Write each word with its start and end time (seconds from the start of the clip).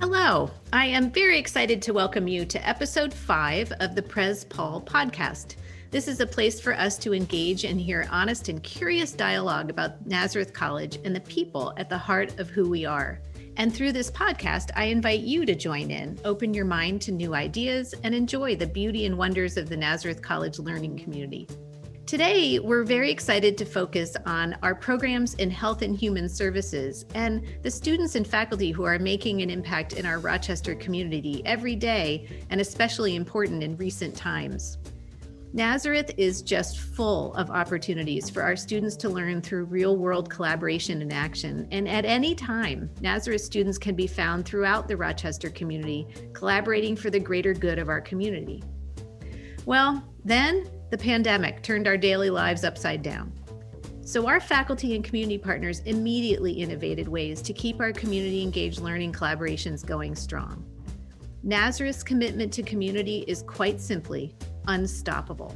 Hello, 0.00 0.50
I 0.72 0.86
am 0.86 1.10
very 1.10 1.38
excited 1.38 1.82
to 1.82 1.92
welcome 1.92 2.26
you 2.26 2.46
to 2.46 2.66
episode 2.66 3.12
five 3.12 3.70
of 3.80 3.94
the 3.94 4.00
Pres 4.00 4.44
Paul 4.44 4.80
podcast. 4.80 5.56
This 5.90 6.08
is 6.08 6.20
a 6.20 6.26
place 6.26 6.58
for 6.58 6.72
us 6.72 6.96
to 7.00 7.12
engage 7.12 7.64
and 7.64 7.78
hear 7.78 8.08
honest 8.10 8.48
and 8.48 8.62
curious 8.62 9.12
dialogue 9.12 9.68
about 9.68 10.06
Nazareth 10.06 10.54
College 10.54 10.98
and 11.04 11.14
the 11.14 11.20
people 11.20 11.74
at 11.76 11.90
the 11.90 11.98
heart 11.98 12.40
of 12.40 12.48
who 12.48 12.70
we 12.70 12.86
are. 12.86 13.20
And 13.58 13.74
through 13.74 13.92
this 13.92 14.10
podcast, 14.10 14.70
I 14.74 14.84
invite 14.84 15.20
you 15.20 15.44
to 15.44 15.54
join 15.54 15.90
in, 15.90 16.18
open 16.24 16.54
your 16.54 16.64
mind 16.64 17.02
to 17.02 17.12
new 17.12 17.34
ideas, 17.34 17.94
and 18.02 18.14
enjoy 18.14 18.56
the 18.56 18.66
beauty 18.66 19.04
and 19.04 19.18
wonders 19.18 19.58
of 19.58 19.68
the 19.68 19.76
Nazareth 19.76 20.22
College 20.22 20.58
learning 20.58 20.98
community. 20.98 21.46
Today, 22.10 22.58
we're 22.58 22.82
very 22.82 23.08
excited 23.08 23.56
to 23.56 23.64
focus 23.64 24.16
on 24.26 24.56
our 24.64 24.74
programs 24.74 25.34
in 25.34 25.48
health 25.48 25.82
and 25.82 25.96
human 25.96 26.28
services 26.28 27.06
and 27.14 27.46
the 27.62 27.70
students 27.70 28.16
and 28.16 28.26
faculty 28.26 28.72
who 28.72 28.82
are 28.82 28.98
making 28.98 29.42
an 29.42 29.48
impact 29.48 29.92
in 29.92 30.04
our 30.04 30.18
Rochester 30.18 30.74
community 30.74 31.40
every 31.46 31.76
day 31.76 32.26
and 32.50 32.60
especially 32.60 33.14
important 33.14 33.62
in 33.62 33.76
recent 33.76 34.16
times. 34.16 34.78
Nazareth 35.52 36.10
is 36.16 36.42
just 36.42 36.80
full 36.80 37.32
of 37.34 37.48
opportunities 37.48 38.28
for 38.28 38.42
our 38.42 38.56
students 38.56 38.96
to 38.96 39.08
learn 39.08 39.40
through 39.40 39.66
real 39.66 39.96
world 39.96 40.28
collaboration 40.28 41.02
and 41.02 41.12
action. 41.12 41.68
And 41.70 41.88
at 41.88 42.04
any 42.04 42.34
time, 42.34 42.90
Nazareth 43.00 43.42
students 43.42 43.78
can 43.78 43.94
be 43.94 44.08
found 44.08 44.44
throughout 44.44 44.88
the 44.88 44.96
Rochester 44.96 45.48
community, 45.48 46.08
collaborating 46.32 46.96
for 46.96 47.08
the 47.08 47.20
greater 47.20 47.54
good 47.54 47.78
of 47.78 47.88
our 47.88 48.00
community. 48.00 48.64
Well, 49.64 50.02
then 50.24 50.68
the 50.90 50.98
pandemic 50.98 51.62
turned 51.62 51.86
our 51.86 51.96
daily 51.96 52.30
lives 52.30 52.64
upside 52.64 53.02
down. 53.02 53.32
So, 54.02 54.26
our 54.26 54.40
faculty 54.40 54.96
and 54.96 55.04
community 55.04 55.38
partners 55.38 55.80
immediately 55.86 56.52
innovated 56.52 57.06
ways 57.06 57.40
to 57.42 57.52
keep 57.52 57.80
our 57.80 57.92
community 57.92 58.42
engaged 58.42 58.80
learning 58.80 59.12
collaborations 59.12 59.86
going 59.86 60.16
strong. 60.16 60.64
Nazareth's 61.44 62.02
commitment 62.02 62.52
to 62.54 62.62
community 62.62 63.24
is 63.28 63.42
quite 63.42 63.80
simply 63.80 64.34
unstoppable. 64.66 65.54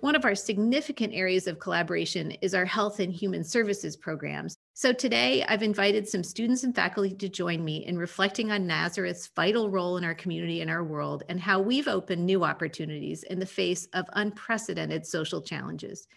One 0.00 0.16
of 0.16 0.24
our 0.24 0.34
significant 0.34 1.14
areas 1.14 1.46
of 1.46 1.60
collaboration 1.60 2.32
is 2.42 2.54
our 2.54 2.64
health 2.64 2.98
and 2.98 3.12
human 3.12 3.44
services 3.44 3.96
programs. 3.96 4.56
So 4.82 4.92
today 4.92 5.44
I've 5.44 5.62
invited 5.62 6.08
some 6.08 6.24
students 6.24 6.64
and 6.64 6.74
faculty 6.74 7.14
to 7.14 7.28
join 7.28 7.64
me 7.64 7.86
in 7.86 7.96
reflecting 7.96 8.50
on 8.50 8.66
Nazareth's 8.66 9.28
vital 9.28 9.70
role 9.70 9.96
in 9.96 10.02
our 10.02 10.12
community 10.12 10.60
and 10.60 10.68
our 10.68 10.82
world 10.82 11.22
and 11.28 11.38
how 11.38 11.60
we've 11.60 11.86
opened 11.86 12.26
new 12.26 12.42
opportunities 12.42 13.22
in 13.22 13.38
the 13.38 13.46
face 13.46 13.86
of 13.92 14.06
unprecedented 14.14 15.06
social 15.06 15.40
challenges. 15.40 16.08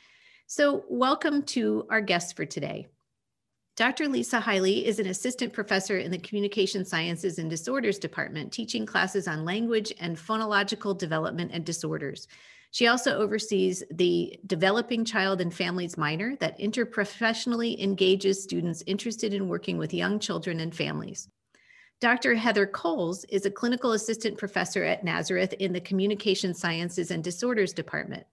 So 0.47 0.83
welcome 0.89 1.43
to 1.43 1.85
our 1.91 2.01
guests 2.01 2.33
for 2.33 2.43
today. 2.43 2.87
Dr. 3.75 4.07
Lisa 4.07 4.39
Hiley 4.39 4.83
is 4.83 4.97
an 4.97 5.05
assistant 5.05 5.53
professor 5.53 5.99
in 5.99 6.09
the 6.09 6.17
Communication 6.17 6.85
Sciences 6.85 7.37
and 7.37 7.51
Disorders 7.51 7.99
Department, 7.99 8.51
teaching 8.51 8.87
classes 8.87 9.27
on 9.27 9.45
language 9.45 9.93
and 9.99 10.17
phonological 10.17 10.97
development 10.97 11.51
and 11.53 11.63
disorders. 11.63 12.27
She 12.75 12.87
also 12.87 13.17
oversees 13.17 13.85
the 13.89 14.37
Developing 14.47 15.05
Child 15.05 15.39
and 15.39 15.53
Families 15.53 15.97
minor 15.97 16.35
that 16.41 16.59
interprofessionally 16.59 17.81
engages 17.81 18.43
students 18.43 18.83
interested 18.85 19.33
in 19.33 19.47
working 19.47 19.77
with 19.77 19.93
young 19.93 20.19
children 20.19 20.59
and 20.59 20.75
families. 20.75 21.29
Dr. 22.01 22.35
Heather 22.35 22.67
Coles 22.67 23.23
is 23.29 23.45
a 23.45 23.49
clinical 23.49 23.93
assistant 23.93 24.37
professor 24.37 24.83
at 24.83 25.05
Nazareth 25.05 25.53
in 25.53 25.71
the 25.71 25.79
Communication 25.79 26.53
Sciences 26.53 27.11
and 27.11 27.23
Disorders 27.23 27.71
Department. 27.71 28.25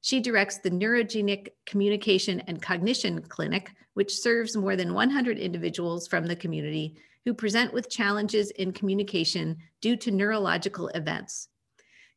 She 0.00 0.20
directs 0.20 0.56
the 0.56 0.70
Neurogenic 0.70 1.48
Communication 1.66 2.40
and 2.46 2.62
Cognition 2.62 3.20
Clinic, 3.20 3.72
which 3.92 4.16
serves 4.16 4.56
more 4.56 4.74
than 4.74 4.94
100 4.94 5.36
individuals 5.36 6.08
from 6.08 6.24
the 6.24 6.34
community 6.34 6.96
who 7.26 7.34
present 7.34 7.74
with 7.74 7.90
challenges 7.90 8.52
in 8.52 8.72
communication 8.72 9.58
due 9.82 9.96
to 9.96 10.10
neurological 10.10 10.88
events. 10.94 11.48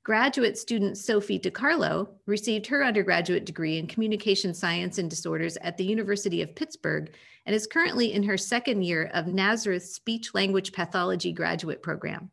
Graduate 0.05 0.55
student 0.55 0.99
Sophie 0.99 1.39
DiCarlo 1.39 2.07
received 2.27 2.67
her 2.67 2.85
undergraduate 2.85 3.43
degree 3.43 3.79
in 3.79 3.87
communication 3.87 4.53
science 4.53 4.99
and 4.99 5.09
disorders 5.09 5.57
at 5.61 5.77
the 5.77 5.83
University 5.83 6.43
of 6.43 6.53
Pittsburgh 6.53 7.11
and 7.47 7.55
is 7.55 7.65
currently 7.65 8.13
in 8.13 8.21
her 8.21 8.37
second 8.37 8.83
year 8.83 9.09
of 9.15 9.25
Nazareth's 9.25 9.95
speech 9.95 10.35
language 10.35 10.73
pathology 10.73 11.33
graduate 11.33 11.81
program. 11.81 12.29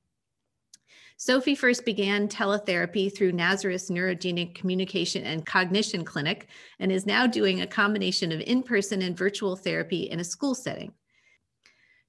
Sophie 1.17 1.55
first 1.55 1.87
began 1.87 2.29
teletherapy 2.29 3.11
through 3.17 3.33
Nazareth's 3.33 3.89
Neurogenic 3.89 4.55
Communication 4.55 5.25
and 5.25 5.47
Cognition 5.47 6.05
Clinic 6.05 6.49
and 6.79 6.93
is 6.93 7.07
now 7.07 7.27
doing 7.27 7.63
a 7.63 7.67
combination 7.67 8.33
of 8.33 8.43
in 8.43 8.63
person 8.63 9.01
and 9.01 9.17
virtual 9.17 9.57
therapy 9.57 10.11
in 10.11 10.21
a 10.21 10.25
school 10.25 10.55
setting. 10.55 10.93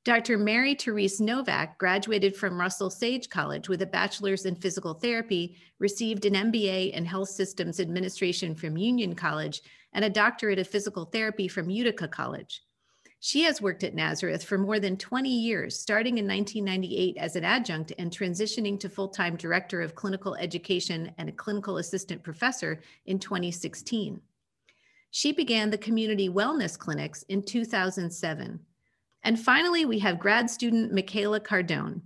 Dr. 0.06 0.38
Mary 0.38 0.76
Therese 0.76 1.22
Novak 1.22 1.78
graduated 1.78 2.36
from 2.36 2.60
Russell 2.60 2.90
Sage 2.90 3.30
College 3.30 3.70
with 3.70 3.82
a 3.84 3.86
bachelor's 3.86 4.46
in 4.46 4.54
physical 4.54 4.94
therapy, 4.94 5.56
received 5.80 6.26
an 6.26 6.34
MBA 6.34 6.92
in 6.92 7.06
health 7.06 7.30
systems 7.30 7.80
administration 7.80 8.54
from 8.54 8.76
Union 8.76 9.16
College, 9.16 9.62
and 9.94 10.04
a 10.04 10.10
doctorate 10.10 10.60
of 10.60 10.68
physical 10.68 11.06
therapy 11.06 11.48
from 11.48 11.70
Utica 11.70 12.10
College. 12.10 12.64
She 13.22 13.44
has 13.44 13.62
worked 13.62 13.86
at 13.86 13.96
Nazareth 13.96 14.44
for 14.44 14.58
more 14.58 14.78
than 14.78 14.98
20 14.98 15.30
years, 15.30 15.80
starting 15.80 16.18
in 16.18 16.28
1998 16.28 17.16
as 17.16 17.38
an 17.38 17.46
adjunct 17.46 17.94
and 17.98 18.12
transitioning 18.12 18.78
to 18.82 18.90
full 18.90 19.08
time 19.08 19.38
director 19.38 19.82
of 19.82 19.96
clinical 19.96 20.36
education 20.36 21.14
and 21.18 21.30
a 21.30 21.32
clinical 21.32 21.78
assistant 21.78 22.22
professor 22.22 22.82
in 23.06 23.20
2016. 23.20 24.20
She 25.12 25.32
began 25.32 25.70
the 25.70 25.78
community 25.78 26.28
wellness 26.28 26.78
clinics 26.78 27.24
in 27.30 27.42
2007. 27.42 28.60
And 29.24 29.40
finally, 29.40 29.86
we 29.86 30.00
have 30.00 30.20
grad 30.20 30.50
student 30.50 30.94
Michaela 30.94 31.40
Cardone. 31.40 32.02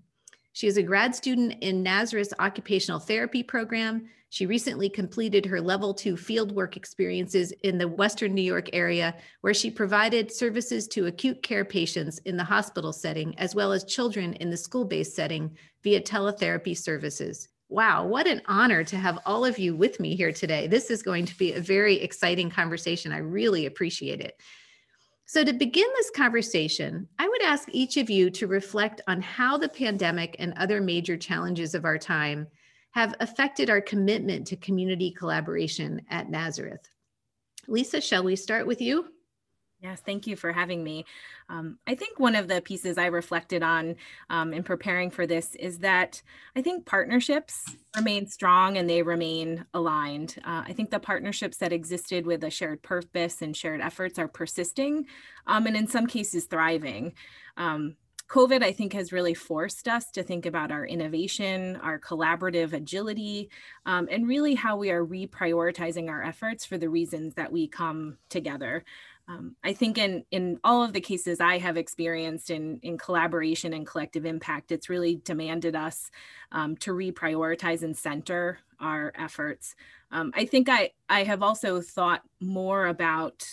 She 0.53 0.67
is 0.67 0.77
a 0.77 0.83
grad 0.83 1.15
student 1.15 1.55
in 1.61 1.83
Nazareth's 1.83 2.33
occupational 2.39 2.99
therapy 2.99 3.43
program. 3.43 4.09
She 4.29 4.45
recently 4.45 4.89
completed 4.89 5.45
her 5.45 5.61
level 5.61 5.93
two 5.93 6.15
fieldwork 6.15 6.75
experiences 6.75 7.51
in 7.63 7.77
the 7.77 7.87
Western 7.87 8.33
New 8.33 8.41
York 8.41 8.69
area, 8.73 9.15
where 9.41 9.53
she 9.53 9.71
provided 9.71 10.31
services 10.31 10.87
to 10.89 11.05
acute 11.05 11.41
care 11.43 11.63
patients 11.63 12.17
in 12.19 12.37
the 12.37 12.43
hospital 12.43 12.91
setting, 12.91 13.37
as 13.39 13.55
well 13.55 13.71
as 13.71 13.83
children 13.83 14.33
in 14.33 14.49
the 14.49 14.57
school 14.57 14.83
based 14.83 15.15
setting 15.15 15.55
via 15.83 16.01
teletherapy 16.01 16.77
services. 16.77 17.49
Wow, 17.69 18.05
what 18.05 18.27
an 18.27 18.41
honor 18.47 18.83
to 18.85 18.95
have 18.97 19.19
all 19.25 19.45
of 19.45 19.59
you 19.59 19.75
with 19.75 19.99
me 19.99 20.15
here 20.15 20.31
today. 20.31 20.67
This 20.67 20.89
is 20.89 21.03
going 21.03 21.25
to 21.25 21.37
be 21.37 21.53
a 21.53 21.61
very 21.61 21.95
exciting 21.95 22.49
conversation. 22.49 23.11
I 23.11 23.17
really 23.17 23.65
appreciate 23.65 24.21
it. 24.21 24.39
So, 25.29 25.43
to 25.43 25.51
begin 25.51 25.87
this 25.97 26.09
conversation, 26.09 27.05
I 27.19 27.27
would 27.27 27.43
ask 27.43 27.67
each 27.73 27.97
of 27.97 28.09
you 28.09 28.29
to 28.29 28.47
reflect 28.47 29.01
on 29.09 29.21
how 29.21 29.57
the 29.57 29.67
pandemic 29.67 30.37
and 30.39 30.53
other 30.53 30.79
major 30.79 31.17
challenges 31.17 31.75
of 31.75 31.83
our 31.83 31.97
time 31.97 32.47
have 32.91 33.13
affected 33.19 33.69
our 33.69 33.81
commitment 33.81 34.47
to 34.47 34.55
community 34.55 35.11
collaboration 35.11 36.01
at 36.09 36.29
Nazareth. 36.29 36.89
Lisa, 37.67 37.99
shall 37.99 38.23
we 38.23 38.37
start 38.37 38.65
with 38.65 38.79
you? 38.79 39.09
Yes, 39.81 39.99
thank 39.99 40.27
you 40.27 40.37
for 40.37 40.53
having 40.53 40.81
me. 40.81 41.05
Um, 41.49 41.79
I 41.87 41.95
think 41.95 42.19
one 42.19 42.35
of 42.35 42.47
the 42.47 42.61
pieces 42.61 42.97
I 42.97 43.05
reflected 43.05 43.63
on 43.63 43.95
um, 44.29 44.53
in 44.53 44.63
preparing 44.63 45.09
for 45.09 45.25
this 45.25 45.55
is 45.55 45.79
that 45.79 46.21
I 46.55 46.61
think 46.61 46.85
partnerships 46.85 47.63
remain 47.95 48.27
strong 48.27 48.77
and 48.77 48.89
they 48.89 49.01
remain 49.01 49.65
aligned. 49.73 50.35
Uh, 50.45 50.63
I 50.65 50.73
think 50.73 50.89
the 50.89 50.99
partnerships 50.99 51.57
that 51.57 51.71
existed 51.71 52.25
with 52.25 52.43
a 52.43 52.49
shared 52.49 52.81
purpose 52.81 53.41
and 53.41 53.55
shared 53.55 53.81
efforts 53.81 54.19
are 54.19 54.27
persisting 54.27 55.05
um, 55.45 55.67
and 55.67 55.77
in 55.77 55.87
some 55.87 56.07
cases 56.07 56.45
thriving. 56.45 57.13
Um, 57.55 57.95
COVID, 58.29 58.61
I 58.61 58.73
think, 58.73 58.91
has 58.91 59.13
really 59.13 59.33
forced 59.33 59.87
us 59.87 60.11
to 60.11 60.21
think 60.21 60.45
about 60.45 60.69
our 60.69 60.85
innovation, 60.85 61.77
our 61.77 61.97
collaborative 61.97 62.73
agility, 62.73 63.49
um, 63.85 64.09
and 64.11 64.27
really 64.27 64.53
how 64.53 64.75
we 64.75 64.91
are 64.91 65.05
reprioritizing 65.05 66.09
our 66.09 66.21
efforts 66.21 66.65
for 66.65 66.77
the 66.77 66.89
reasons 66.89 67.35
that 67.35 67.51
we 67.51 67.69
come 67.69 68.17
together. 68.29 68.83
Um, 69.27 69.55
I 69.63 69.73
think 69.73 69.97
in 69.97 70.23
in 70.31 70.59
all 70.63 70.83
of 70.83 70.93
the 70.93 71.01
cases 71.01 71.41
I 71.41 71.57
have 71.57 71.77
experienced 71.77 72.49
in 72.49 72.79
in 72.81 72.97
collaboration 72.97 73.73
and 73.73 73.85
collective 73.85 74.25
impact, 74.25 74.71
it's 74.71 74.89
really 74.89 75.21
demanded 75.23 75.75
us 75.75 76.09
um, 76.51 76.77
to 76.77 76.91
reprioritize 76.91 77.83
and 77.83 77.95
center 77.97 78.59
our 78.79 79.11
efforts. 79.17 79.75
Um, 80.11 80.31
I 80.35 80.45
think 80.45 80.69
I 80.69 80.91
I 81.09 81.23
have 81.23 81.43
also 81.43 81.81
thought 81.81 82.23
more 82.39 82.87
about 82.87 83.45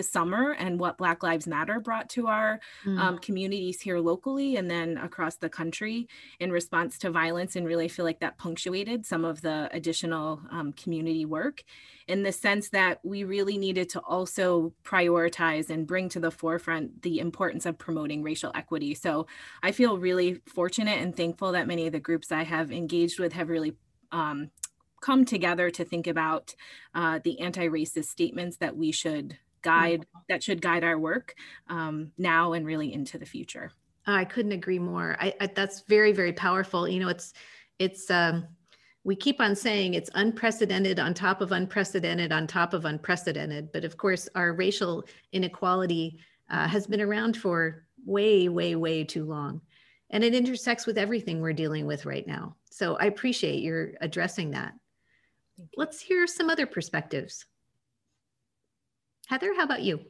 um, 0.00 0.20
summer 0.20 0.52
and 0.52 0.78
what 0.78 0.98
Black 0.98 1.22
Lives 1.22 1.46
Matter 1.46 1.80
brought 1.80 2.08
to 2.10 2.26
our 2.26 2.60
mm. 2.84 2.98
um, 2.98 3.18
communities 3.18 3.80
here 3.80 3.98
locally 3.98 4.56
and 4.56 4.70
then 4.70 4.98
across 4.98 5.36
the 5.36 5.48
country 5.48 6.08
in 6.38 6.52
response 6.52 6.98
to 6.98 7.10
violence, 7.10 7.56
and 7.56 7.66
really 7.66 7.88
feel 7.88 8.04
like 8.04 8.20
that 8.20 8.38
punctuated 8.38 9.06
some 9.06 9.24
of 9.24 9.42
the 9.42 9.68
additional 9.72 10.40
um, 10.50 10.72
community 10.72 11.24
work 11.24 11.62
in 12.08 12.22
the 12.22 12.32
sense 12.32 12.70
that 12.70 12.98
we 13.04 13.24
really 13.24 13.56
needed 13.56 13.88
to 13.88 14.00
also 14.00 14.72
prioritize 14.84 15.70
and 15.70 15.86
bring 15.86 16.08
to 16.08 16.20
the 16.20 16.30
forefront 16.30 17.02
the 17.02 17.18
importance 17.18 17.66
of 17.66 17.78
promoting 17.78 18.22
racial 18.22 18.50
equity. 18.54 18.94
So 18.94 19.26
I 19.62 19.72
feel 19.72 19.98
really 19.98 20.40
fortunate 20.46 21.00
and 21.00 21.16
thankful 21.16 21.52
that 21.52 21.66
many 21.66 21.86
of 21.86 21.92
the 21.92 22.00
groups 22.00 22.32
I 22.32 22.42
have 22.42 22.72
engaged 22.72 23.18
with 23.18 23.32
have 23.32 23.48
really 23.48 23.76
um, 24.12 24.50
come 25.00 25.24
together 25.24 25.70
to 25.70 25.84
think 25.84 26.06
about 26.06 26.54
uh, 26.94 27.20
the 27.22 27.40
anti 27.40 27.68
racist 27.68 28.06
statements 28.06 28.58
that 28.58 28.76
we 28.76 28.92
should 28.92 29.38
guide 29.62 30.06
that 30.28 30.42
should 30.42 30.60
guide 30.62 30.84
our 30.84 30.98
work 30.98 31.34
um, 31.68 32.12
now 32.18 32.52
and 32.52 32.66
really 32.66 32.92
into 32.92 33.18
the 33.18 33.26
future. 33.26 33.72
I 34.06 34.24
couldn't 34.24 34.52
agree 34.52 34.78
more. 34.78 35.16
I, 35.20 35.34
I, 35.40 35.46
that's 35.48 35.82
very, 35.82 36.12
very 36.12 36.32
powerful. 36.32 36.88
You 36.88 37.00
know, 37.00 37.08
it's, 37.08 37.34
it's, 37.78 38.10
um, 38.10 38.46
we 39.04 39.16
keep 39.16 39.40
on 39.40 39.56
saying 39.56 39.94
it's 39.94 40.10
unprecedented 40.14 40.98
on 40.98 41.14
top 41.14 41.40
of 41.40 41.52
unprecedented 41.52 42.32
on 42.32 42.46
top 42.46 42.74
of 42.74 42.84
unprecedented. 42.84 43.72
But 43.72 43.84
of 43.84 43.96
course, 43.96 44.28
our 44.34 44.52
racial 44.52 45.04
inequality 45.32 46.18
uh, 46.50 46.68
has 46.68 46.86
been 46.86 47.00
around 47.00 47.36
for 47.36 47.84
way, 48.04 48.48
way, 48.48 48.74
way 48.74 49.04
too 49.04 49.24
long. 49.24 49.60
And 50.10 50.24
it 50.24 50.34
intersects 50.34 50.86
with 50.86 50.98
everything 50.98 51.40
we're 51.40 51.52
dealing 51.52 51.86
with 51.86 52.04
right 52.04 52.26
now. 52.26 52.56
So 52.70 52.96
I 52.96 53.04
appreciate 53.04 53.62
your 53.62 53.92
addressing 54.00 54.50
that. 54.50 54.74
Let's 55.76 56.00
hear 56.00 56.26
some 56.26 56.50
other 56.50 56.66
perspectives. 56.66 57.46
Heather, 59.30 59.54
how 59.54 59.62
about 59.62 59.82
you? 59.82 60.00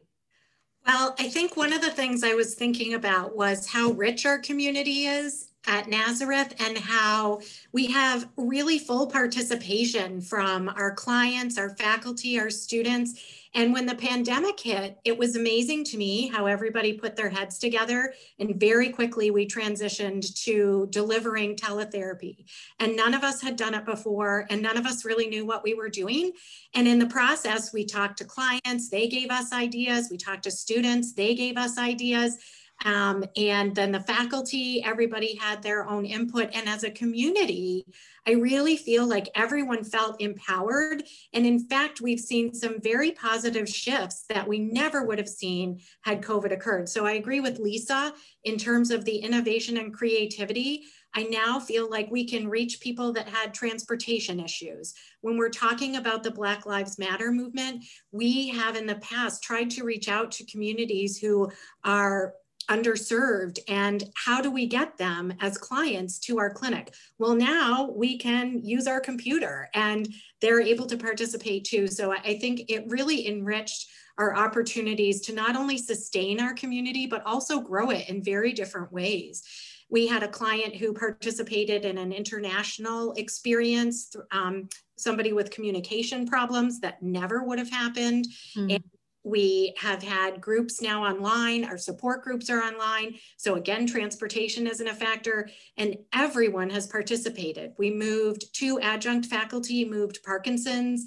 Well, 0.86 1.14
I 1.18 1.28
think 1.28 1.54
one 1.54 1.74
of 1.74 1.82
the 1.82 1.90
things 1.90 2.24
I 2.24 2.32
was 2.32 2.54
thinking 2.54 2.94
about 2.94 3.36
was 3.36 3.66
how 3.66 3.90
rich 3.90 4.24
our 4.24 4.38
community 4.38 5.04
is 5.04 5.50
at 5.66 5.90
Nazareth 5.90 6.54
and 6.58 6.78
how 6.78 7.42
we 7.70 7.88
have 7.88 8.30
really 8.38 8.78
full 8.78 9.08
participation 9.08 10.22
from 10.22 10.70
our 10.70 10.94
clients, 10.94 11.58
our 11.58 11.76
faculty, 11.76 12.40
our 12.40 12.48
students. 12.48 13.20
And 13.54 13.72
when 13.72 13.86
the 13.86 13.96
pandemic 13.96 14.60
hit, 14.60 14.98
it 15.04 15.18
was 15.18 15.34
amazing 15.34 15.84
to 15.84 15.96
me 15.96 16.28
how 16.28 16.46
everybody 16.46 16.92
put 16.92 17.16
their 17.16 17.28
heads 17.28 17.58
together 17.58 18.14
and 18.38 18.60
very 18.60 18.90
quickly 18.90 19.30
we 19.30 19.46
transitioned 19.46 20.32
to 20.44 20.86
delivering 20.90 21.56
teletherapy. 21.56 22.44
And 22.78 22.94
none 22.94 23.12
of 23.12 23.24
us 23.24 23.42
had 23.42 23.56
done 23.56 23.74
it 23.74 23.84
before 23.84 24.46
and 24.50 24.62
none 24.62 24.76
of 24.76 24.86
us 24.86 25.04
really 25.04 25.26
knew 25.26 25.44
what 25.44 25.64
we 25.64 25.74
were 25.74 25.88
doing. 25.88 26.32
And 26.74 26.86
in 26.86 27.00
the 27.00 27.06
process, 27.06 27.72
we 27.72 27.84
talked 27.84 28.18
to 28.18 28.24
clients, 28.24 28.88
they 28.88 29.08
gave 29.08 29.30
us 29.30 29.52
ideas, 29.52 30.08
we 30.10 30.16
talked 30.16 30.44
to 30.44 30.50
students, 30.50 31.12
they 31.12 31.34
gave 31.34 31.56
us 31.56 31.76
ideas. 31.76 32.38
Um, 32.84 33.24
and 33.36 33.74
then 33.74 33.92
the 33.92 34.00
faculty, 34.00 34.82
everybody 34.82 35.34
had 35.36 35.62
their 35.62 35.86
own 35.86 36.06
input. 36.06 36.50
And 36.54 36.68
as 36.68 36.82
a 36.82 36.90
community, 36.90 37.84
I 38.26 38.32
really 38.32 38.76
feel 38.76 39.06
like 39.06 39.28
everyone 39.34 39.84
felt 39.84 40.20
empowered. 40.20 41.02
And 41.32 41.46
in 41.46 41.58
fact, 41.58 42.00
we've 42.00 42.20
seen 42.20 42.54
some 42.54 42.80
very 42.80 43.12
positive 43.12 43.68
shifts 43.68 44.24
that 44.28 44.46
we 44.46 44.58
never 44.58 45.04
would 45.04 45.18
have 45.18 45.28
seen 45.28 45.80
had 46.02 46.22
COVID 46.22 46.52
occurred. 46.52 46.88
So 46.88 47.06
I 47.06 47.12
agree 47.12 47.40
with 47.40 47.58
Lisa 47.58 48.14
in 48.44 48.56
terms 48.56 48.90
of 48.90 49.04
the 49.04 49.16
innovation 49.16 49.76
and 49.76 49.92
creativity. 49.92 50.84
I 51.14 51.24
now 51.24 51.58
feel 51.58 51.90
like 51.90 52.08
we 52.10 52.24
can 52.24 52.48
reach 52.48 52.80
people 52.80 53.12
that 53.14 53.28
had 53.28 53.52
transportation 53.52 54.38
issues. 54.38 54.94
When 55.22 55.36
we're 55.36 55.48
talking 55.50 55.96
about 55.96 56.22
the 56.22 56.30
Black 56.30 56.66
Lives 56.66 56.98
Matter 56.98 57.32
movement, 57.32 57.84
we 58.12 58.48
have 58.50 58.76
in 58.76 58.86
the 58.86 58.94
past 58.96 59.42
tried 59.42 59.70
to 59.70 59.84
reach 59.84 60.08
out 60.08 60.30
to 60.32 60.46
communities 60.46 61.18
who 61.18 61.50
are 61.84 62.34
underserved 62.70 63.58
and 63.68 64.04
how 64.14 64.40
do 64.40 64.50
we 64.50 64.66
get 64.66 64.96
them 64.96 65.32
as 65.40 65.58
clients 65.58 66.18
to 66.20 66.38
our 66.38 66.50
clinic? 66.50 66.94
Well 67.18 67.34
now 67.34 67.90
we 67.94 68.16
can 68.16 68.64
use 68.64 68.86
our 68.86 69.00
computer 69.00 69.68
and 69.74 70.08
they're 70.40 70.60
able 70.60 70.86
to 70.86 70.96
participate 70.96 71.64
too. 71.64 71.86
So 71.86 72.12
i 72.12 72.38
think 72.38 72.70
it 72.70 72.84
really 72.86 73.26
enriched 73.26 73.88
our 74.18 74.36
opportunities 74.36 75.20
to 75.22 75.34
not 75.34 75.56
only 75.56 75.78
sustain 75.78 76.40
our 76.40 76.54
community 76.54 77.06
but 77.06 77.24
also 77.26 77.60
grow 77.60 77.90
it 77.90 78.08
in 78.08 78.22
very 78.22 78.52
different 78.52 78.92
ways. 78.92 79.42
We 79.88 80.06
had 80.06 80.22
a 80.22 80.28
client 80.28 80.76
who 80.76 80.94
participated 80.94 81.84
in 81.84 81.98
an 81.98 82.12
international 82.12 83.12
experience 83.14 84.14
um, 84.30 84.68
somebody 84.96 85.32
with 85.32 85.50
communication 85.50 86.26
problems 86.26 86.80
that 86.80 87.02
never 87.02 87.42
would 87.42 87.58
have 87.58 87.70
happened. 87.70 88.26
Mm-hmm. 88.56 88.70
and 88.70 88.84
we 89.22 89.74
have 89.76 90.02
had 90.02 90.40
groups 90.40 90.80
now 90.80 91.04
online, 91.04 91.64
our 91.64 91.76
support 91.76 92.22
groups 92.22 92.48
are 92.48 92.62
online. 92.62 93.16
So, 93.36 93.56
again, 93.56 93.86
transportation 93.86 94.66
isn't 94.66 94.86
a 94.86 94.94
factor, 94.94 95.50
and 95.76 95.96
everyone 96.14 96.70
has 96.70 96.86
participated. 96.86 97.72
We 97.76 97.90
moved 97.90 98.54
two 98.54 98.80
adjunct 98.80 99.26
faculty, 99.26 99.84
moved 99.84 100.20
Parkinson's 100.24 101.04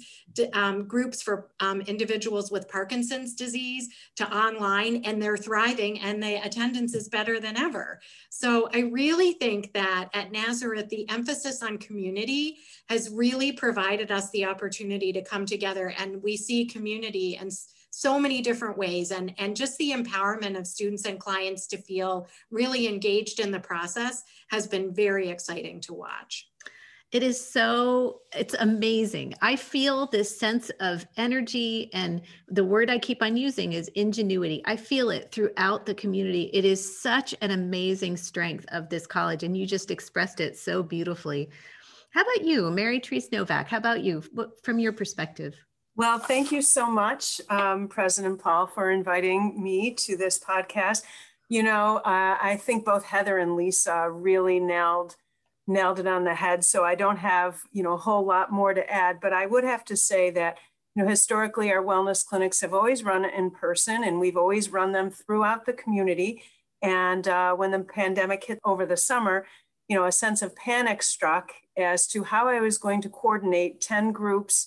um, 0.52 0.86
groups 0.86 1.22
for 1.22 1.50
um, 1.58 1.80
individuals 1.82 2.52
with 2.52 2.68
Parkinson's 2.68 3.34
disease 3.34 3.88
to 4.16 4.36
online, 4.36 5.02
and 5.04 5.20
they're 5.20 5.36
thriving, 5.36 5.98
and 6.00 6.22
the 6.22 6.36
attendance 6.44 6.94
is 6.94 7.08
better 7.08 7.40
than 7.40 7.56
ever. 7.56 8.00
So, 8.30 8.68
I 8.72 8.80
really 8.80 9.32
think 9.32 9.72
that 9.72 10.10
at 10.14 10.30
Nazareth, 10.30 10.88
the 10.88 11.08
emphasis 11.10 11.64
on 11.64 11.78
community 11.78 12.58
has 12.88 13.10
really 13.10 13.50
provided 13.50 14.12
us 14.12 14.30
the 14.30 14.44
opportunity 14.44 15.12
to 15.12 15.24
come 15.24 15.46
together, 15.46 15.92
and 15.98 16.22
we 16.22 16.36
see 16.36 16.64
community 16.64 17.36
and 17.36 17.50
so 17.94 18.18
many 18.18 18.42
different 18.42 18.76
ways 18.76 19.10
and, 19.10 19.32
and 19.38 19.54
just 19.56 19.78
the 19.78 19.92
empowerment 19.92 20.58
of 20.58 20.66
students 20.66 21.04
and 21.04 21.20
clients 21.20 21.66
to 21.68 21.76
feel 21.76 22.26
really 22.50 22.88
engaged 22.88 23.40
in 23.40 23.50
the 23.50 23.60
process 23.60 24.24
has 24.48 24.66
been 24.66 24.92
very 24.92 25.28
exciting 25.28 25.80
to 25.80 25.94
watch. 25.94 26.48
It 27.12 27.22
is 27.22 27.40
so, 27.40 28.22
it's 28.34 28.54
amazing. 28.54 29.34
I 29.40 29.54
feel 29.54 30.06
this 30.06 30.36
sense 30.36 30.70
of 30.80 31.06
energy, 31.16 31.88
and 31.94 32.22
the 32.48 32.64
word 32.64 32.90
I 32.90 32.98
keep 32.98 33.22
on 33.22 33.36
using 33.36 33.74
is 33.74 33.86
ingenuity. 33.94 34.62
I 34.64 34.74
feel 34.74 35.10
it 35.10 35.30
throughout 35.30 35.86
the 35.86 35.94
community. 35.94 36.50
It 36.52 36.64
is 36.64 37.00
such 37.00 37.32
an 37.40 37.52
amazing 37.52 38.16
strength 38.16 38.66
of 38.72 38.88
this 38.88 39.06
college, 39.06 39.44
and 39.44 39.56
you 39.56 39.64
just 39.64 39.92
expressed 39.92 40.40
it 40.40 40.58
so 40.58 40.82
beautifully. 40.82 41.50
How 42.10 42.22
about 42.22 42.44
you, 42.44 42.68
Mary 42.72 42.98
Therese 42.98 43.30
Novak? 43.30 43.68
How 43.68 43.78
about 43.78 44.02
you, 44.02 44.20
from 44.64 44.80
your 44.80 44.92
perspective? 44.92 45.54
Well, 45.96 46.18
thank 46.18 46.50
you 46.50 46.60
so 46.60 46.90
much, 46.90 47.40
um, 47.48 47.86
President 47.88 48.40
Paul, 48.40 48.66
for 48.66 48.90
inviting 48.90 49.62
me 49.62 49.94
to 49.94 50.16
this 50.16 50.38
podcast. 50.38 51.02
You 51.48 51.62
know, 51.62 51.98
uh, 51.98 52.36
I 52.40 52.58
think 52.60 52.84
both 52.84 53.04
Heather 53.04 53.38
and 53.38 53.54
Lisa 53.56 54.10
really 54.10 54.58
nailed 54.58 55.16
nailed 55.66 55.98
it 55.98 56.06
on 56.06 56.24
the 56.24 56.34
head. 56.34 56.62
So 56.64 56.84
I 56.84 56.94
don't 56.94 57.16
have 57.18 57.60
you 57.72 57.82
know 57.82 57.92
a 57.94 57.98
whole 57.98 58.24
lot 58.26 58.50
more 58.52 58.74
to 58.74 58.90
add, 58.92 59.20
but 59.20 59.32
I 59.32 59.46
would 59.46 59.64
have 59.64 59.84
to 59.86 59.96
say 59.96 60.30
that 60.30 60.58
you 60.96 61.02
know 61.02 61.08
historically 61.08 61.70
our 61.70 61.82
wellness 61.82 62.26
clinics 62.26 62.60
have 62.62 62.74
always 62.74 63.04
run 63.04 63.24
in 63.24 63.50
person, 63.50 64.02
and 64.02 64.18
we've 64.18 64.36
always 64.36 64.70
run 64.70 64.90
them 64.92 65.10
throughout 65.10 65.64
the 65.64 65.72
community. 65.74 66.42
And 66.82 67.28
uh, 67.28 67.54
when 67.54 67.70
the 67.70 67.80
pandemic 67.80 68.44
hit 68.44 68.58
over 68.64 68.84
the 68.84 68.96
summer, 68.96 69.46
you 69.88 69.96
know, 69.96 70.06
a 70.06 70.12
sense 70.12 70.42
of 70.42 70.56
panic 70.56 71.02
struck 71.04 71.52
as 71.76 72.06
to 72.08 72.24
how 72.24 72.48
I 72.48 72.60
was 72.60 72.78
going 72.78 73.00
to 73.02 73.08
coordinate 73.08 73.80
ten 73.80 74.10
groups 74.12 74.66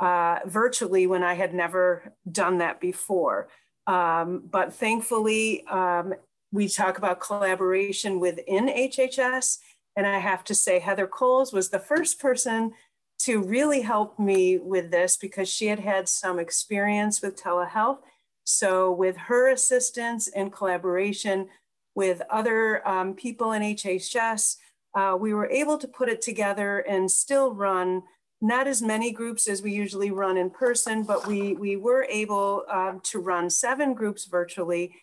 uh, 0.00 0.40
virtually 0.44 1.06
when 1.06 1.22
I 1.22 1.34
had 1.34 1.54
never 1.54 2.12
done 2.30 2.58
that 2.58 2.80
before. 2.80 3.48
Um, 3.86 4.42
but 4.50 4.74
thankfully, 4.74 5.66
um, 5.66 6.14
we 6.52 6.68
talk 6.68 6.98
about 6.98 7.20
collaboration 7.20 8.20
within 8.20 8.66
HHS. 8.68 9.58
And 9.96 10.06
I 10.06 10.18
have 10.18 10.44
to 10.44 10.54
say, 10.54 10.78
Heather 10.78 11.06
Coles 11.06 11.52
was 11.52 11.70
the 11.70 11.78
first 11.78 12.20
person 12.20 12.72
to 13.20 13.42
really 13.42 13.80
help 13.80 14.18
me 14.18 14.58
with 14.58 14.90
this 14.90 15.16
because 15.16 15.48
she 15.48 15.66
had 15.66 15.80
had 15.80 16.08
some 16.08 16.38
experience 16.38 17.22
with 17.22 17.42
telehealth. 17.42 17.98
So, 18.44 18.92
with 18.92 19.16
her 19.16 19.50
assistance 19.50 20.28
and 20.28 20.52
collaboration 20.52 21.48
with 21.94 22.22
other 22.30 22.86
um, 22.86 23.14
people 23.14 23.52
in 23.52 23.62
HHS, 23.62 24.56
uh, 24.94 25.16
we 25.18 25.34
were 25.34 25.48
able 25.48 25.78
to 25.78 25.88
put 25.88 26.08
it 26.08 26.20
together 26.20 26.78
and 26.78 27.10
still 27.10 27.54
run 27.54 28.02
not 28.46 28.66
as 28.66 28.80
many 28.80 29.12
groups 29.12 29.48
as 29.48 29.62
we 29.62 29.72
usually 29.72 30.10
run 30.10 30.36
in 30.36 30.50
person, 30.50 31.02
but 31.02 31.26
we, 31.26 31.54
we 31.54 31.76
were 31.76 32.06
able 32.10 32.64
um, 32.70 33.00
to 33.04 33.18
run 33.18 33.50
seven 33.50 33.94
groups 33.94 34.26
virtually. 34.26 34.94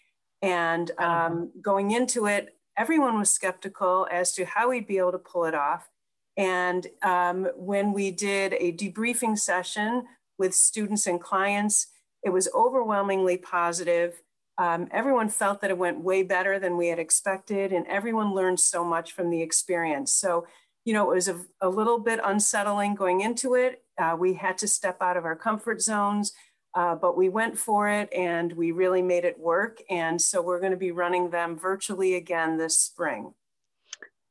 And 0.42 0.92
um, 0.98 1.52
going 1.62 1.92
into 1.92 2.26
it, 2.26 2.58
everyone 2.78 3.18
was 3.18 3.32
skeptical 3.32 4.08
as 4.12 4.34
to 4.34 4.46
how 4.46 4.70
we'd 4.70 4.88
be 4.88 4.98
able 4.98 5.12
to 5.12 5.20
pull 5.20 5.46
it 5.46 5.56
off. 5.56 5.90
And 6.38 6.88
um, 7.04 7.48
when 7.56 7.94
we 7.94 8.12
did 8.12 8.54
a 8.54 8.74
debriefing 8.74 9.38
session 9.38 10.06
with 10.38 10.56
students 10.56 11.06
and 11.06 11.22
clients, 11.22 11.88
it 12.24 12.32
was 12.32 12.50
overwhelmingly 12.56 13.38
positive. 13.38 14.22
Um, 14.58 14.88
everyone 14.92 15.30
felt 15.30 15.62
that 15.62 15.70
it 15.70 15.78
went 15.78 16.02
way 16.02 16.24
better 16.24 16.60
than 16.60 16.78
we 16.78 16.88
had 16.88 17.00
expected, 17.00 17.72
and 17.72 17.88
everyone 17.88 18.34
learned 18.34 18.60
so 18.60 18.84
much 18.84 19.12
from 19.12 19.30
the 19.30 19.42
experience. 19.42 20.14
So 20.14 20.46
you 20.86 20.94
know, 20.94 21.12
it 21.12 21.16
was 21.16 21.28
a, 21.28 21.40
a 21.62 21.70
little 21.70 22.00
bit 22.00 22.20
unsettling 22.24 22.96
going 22.96 23.22
into 23.22 23.56
it. 23.56 23.84
Uh, 23.98 24.16
we 24.20 24.34
had 24.34 24.58
to 24.58 24.68
step 24.68 25.02
out 25.02 25.18
of 25.18 25.26
our 25.26 25.36
comfort 25.36 25.82
zones, 25.82 26.34
uh, 26.76 26.96
but 26.96 27.16
we 27.16 27.30
went 27.30 27.58
for 27.58 27.90
it 27.90 28.12
and 28.14 28.52
we 28.54 28.72
really 28.72 29.02
made 29.02 29.24
it 29.24 29.40
work. 29.40 29.82
And 29.90 30.22
so 30.22 30.42
we're 30.42 30.60
going 30.60 30.72
to 30.72 30.78
be 30.78 30.92
running 30.92 31.30
them 31.30 31.58
virtually 31.58 32.16
again 32.16 32.58
this 32.58 32.80
spring. 32.80 33.34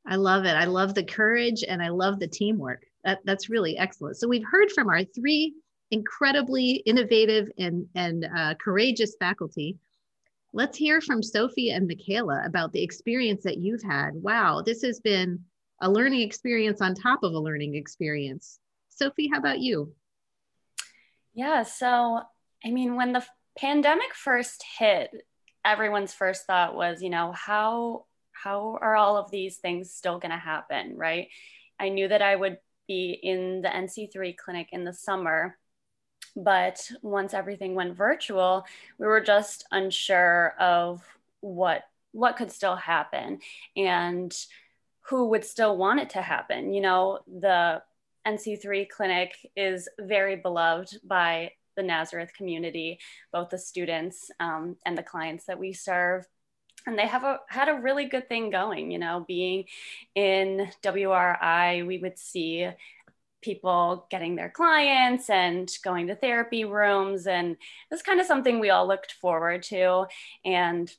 I 0.06 0.16
love 0.16 0.44
it. 0.44 0.54
I 0.54 0.64
love 0.64 0.94
the 0.94 1.04
courage 1.04 1.64
and 1.66 1.82
I 1.82 1.88
love 1.88 2.18
the 2.18 2.26
teamwork. 2.26 2.82
That, 3.04 3.20
that's 3.24 3.48
really 3.48 3.78
excellent. 3.78 4.16
So 4.16 4.28
we've 4.28 4.46
heard 4.50 4.70
from 4.72 4.88
our 4.88 5.04
three 5.04 5.54
incredibly 5.90 6.76
innovative 6.86 7.48
and, 7.58 7.86
and 7.94 8.26
uh, 8.36 8.54
courageous 8.54 9.14
faculty. 9.18 9.78
Let's 10.52 10.76
hear 10.76 11.00
from 11.00 11.22
Sophie 11.22 11.70
and 11.70 11.86
Michaela 11.86 12.42
about 12.44 12.72
the 12.72 12.82
experience 12.82 13.44
that 13.44 13.58
you've 13.58 13.82
had. 13.82 14.10
Wow, 14.14 14.62
this 14.64 14.82
has 14.82 15.00
been 15.00 15.44
a 15.82 15.90
learning 15.90 16.20
experience 16.20 16.80
on 16.80 16.94
top 16.94 17.24
of 17.24 17.34
a 17.34 17.38
learning 17.38 17.74
experience. 17.74 18.60
Sophie, 18.88 19.28
how 19.30 19.38
about 19.38 19.58
you? 19.58 19.92
Yeah, 21.34 21.64
so 21.64 22.22
I 22.64 22.70
mean, 22.70 22.94
when 22.96 23.12
the 23.12 23.24
pandemic 23.58 24.14
first 24.14 24.64
hit, 24.78 25.10
everyone's 25.64 26.14
first 26.14 26.46
thought 26.46 26.74
was, 26.74 27.02
you 27.02 27.10
know, 27.10 27.32
how 27.32 28.06
how 28.32 28.78
are 28.80 28.96
all 28.96 29.16
of 29.16 29.30
these 29.30 29.58
things 29.58 29.92
still 29.92 30.18
going 30.18 30.30
to 30.30 30.36
happen, 30.36 30.96
right? 30.96 31.28
I 31.78 31.90
knew 31.90 32.08
that 32.08 32.22
I 32.22 32.34
would 32.34 32.58
be 32.88 33.18
in 33.22 33.62
the 33.62 33.68
NC3 33.68 34.36
clinic 34.36 34.68
in 34.72 34.84
the 34.84 34.92
summer, 34.92 35.58
but 36.36 36.90
once 37.02 37.34
everything 37.34 37.74
went 37.74 37.96
virtual, 37.96 38.64
we 38.98 39.06
were 39.06 39.20
just 39.20 39.66
unsure 39.72 40.54
of 40.58 41.02
what 41.40 41.82
what 42.12 42.36
could 42.36 42.52
still 42.52 42.76
happen 42.76 43.38
and 43.74 44.36
who 45.02 45.28
would 45.28 45.44
still 45.44 45.76
want 45.76 46.00
it 46.00 46.10
to 46.10 46.22
happen. 46.22 46.72
You 46.72 46.80
know, 46.80 47.20
the 47.26 47.82
NC3 48.26 48.88
clinic 48.88 49.36
is 49.56 49.88
very 49.98 50.36
beloved 50.36 51.00
by 51.04 51.52
the 51.76 51.82
Nazareth 51.82 52.32
community, 52.36 52.98
both 53.32 53.50
the 53.50 53.58
students 53.58 54.30
um, 54.40 54.76
and 54.84 54.96
the 54.96 55.02
clients 55.02 55.46
that 55.46 55.58
we 55.58 55.72
serve. 55.72 56.26
And 56.86 56.98
they 56.98 57.06
have 57.06 57.24
a, 57.24 57.40
had 57.48 57.68
a 57.68 57.80
really 57.80 58.06
good 58.06 58.28
thing 58.28 58.50
going, 58.50 58.90
you 58.90 58.98
know, 58.98 59.24
being 59.26 59.64
in 60.14 60.68
WRI, 60.82 61.86
we 61.86 61.98
would 61.98 62.18
see 62.18 62.68
people 63.40 64.06
getting 64.10 64.36
their 64.36 64.50
clients 64.50 65.28
and 65.28 65.70
going 65.84 66.06
to 66.08 66.14
therapy 66.14 66.64
rooms. 66.64 67.26
And 67.26 67.56
it's 67.90 68.02
kind 68.02 68.20
of 68.20 68.26
something 68.26 68.58
we 68.58 68.70
all 68.70 68.86
looked 68.86 69.12
forward 69.12 69.64
to. 69.64 70.06
And 70.44 70.92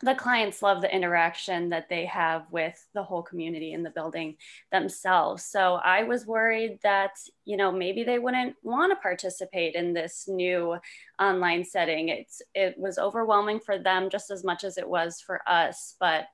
the 0.00 0.14
clients 0.14 0.62
love 0.62 0.80
the 0.80 0.94
interaction 0.94 1.70
that 1.70 1.88
they 1.88 2.06
have 2.06 2.46
with 2.52 2.86
the 2.94 3.02
whole 3.02 3.22
community 3.22 3.72
in 3.72 3.82
the 3.82 3.90
building 3.90 4.36
themselves. 4.70 5.44
So 5.44 5.74
I 5.74 6.04
was 6.04 6.24
worried 6.24 6.78
that, 6.84 7.18
you 7.44 7.56
know, 7.56 7.72
maybe 7.72 8.04
they 8.04 8.20
wouldn't 8.20 8.54
want 8.62 8.92
to 8.92 9.02
participate 9.02 9.74
in 9.74 9.92
this 9.92 10.28
new 10.28 10.76
online 11.20 11.64
setting. 11.64 12.10
It's 12.10 12.42
it 12.54 12.78
was 12.78 12.98
overwhelming 12.98 13.58
for 13.58 13.76
them 13.76 14.08
just 14.08 14.30
as 14.30 14.44
much 14.44 14.62
as 14.62 14.78
it 14.78 14.88
was 14.88 15.20
for 15.20 15.40
us, 15.48 15.96
but 15.98 16.26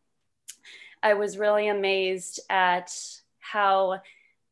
I 1.02 1.14
was 1.14 1.38
really 1.38 1.68
amazed 1.68 2.40
at 2.50 2.90
how 3.38 4.00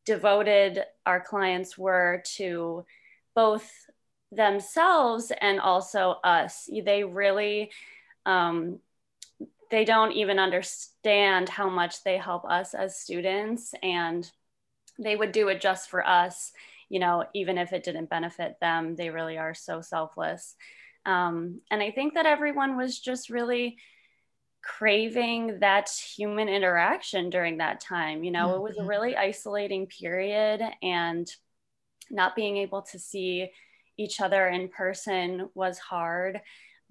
devoted 0.05 0.83
our 1.05 1.19
clients 1.19 1.77
were 1.77 2.23
to 2.35 2.85
both 3.35 3.71
themselves 4.31 5.31
and 5.39 5.59
also 5.59 6.17
us. 6.23 6.67
They 6.83 7.03
really 7.03 7.71
um, 8.25 8.79
they 9.73 9.85
don't 9.85 10.11
even 10.11 10.37
understand 10.37 11.49
how 11.49 11.67
much 11.67 12.03
they 12.03 12.15
help 12.15 12.45
us 12.45 12.75
as 12.75 12.99
students 12.99 13.73
and 13.81 14.29
they 14.99 15.15
would 15.15 15.31
do 15.31 15.47
it 15.47 15.59
just 15.59 15.89
for 15.89 16.07
us 16.07 16.51
you 16.89 16.99
know 16.99 17.25
even 17.33 17.57
if 17.57 17.73
it 17.73 17.83
didn't 17.83 18.07
benefit 18.07 18.55
them 18.61 18.95
they 18.95 19.09
really 19.09 19.35
are 19.35 19.55
so 19.55 19.81
selfless 19.81 20.53
um, 21.07 21.59
and 21.71 21.81
i 21.81 21.89
think 21.89 22.13
that 22.13 22.27
everyone 22.27 22.77
was 22.77 22.99
just 22.99 23.31
really 23.31 23.75
craving 24.61 25.57
that 25.59 25.89
human 25.89 26.47
interaction 26.49 27.31
during 27.31 27.57
that 27.57 27.79
time 27.81 28.23
you 28.23 28.29
know 28.29 28.49
mm-hmm. 28.49 28.57
it 28.57 28.61
was 28.61 28.77
a 28.77 28.81
mm-hmm. 28.81 28.89
really 28.89 29.17
isolating 29.17 29.87
period 29.87 30.61
and 30.83 31.27
not 32.11 32.35
being 32.35 32.57
able 32.57 32.83
to 32.83 32.99
see 32.99 33.49
each 33.97 34.21
other 34.21 34.47
in 34.47 34.69
person 34.69 35.49
was 35.55 35.79
hard 35.79 36.39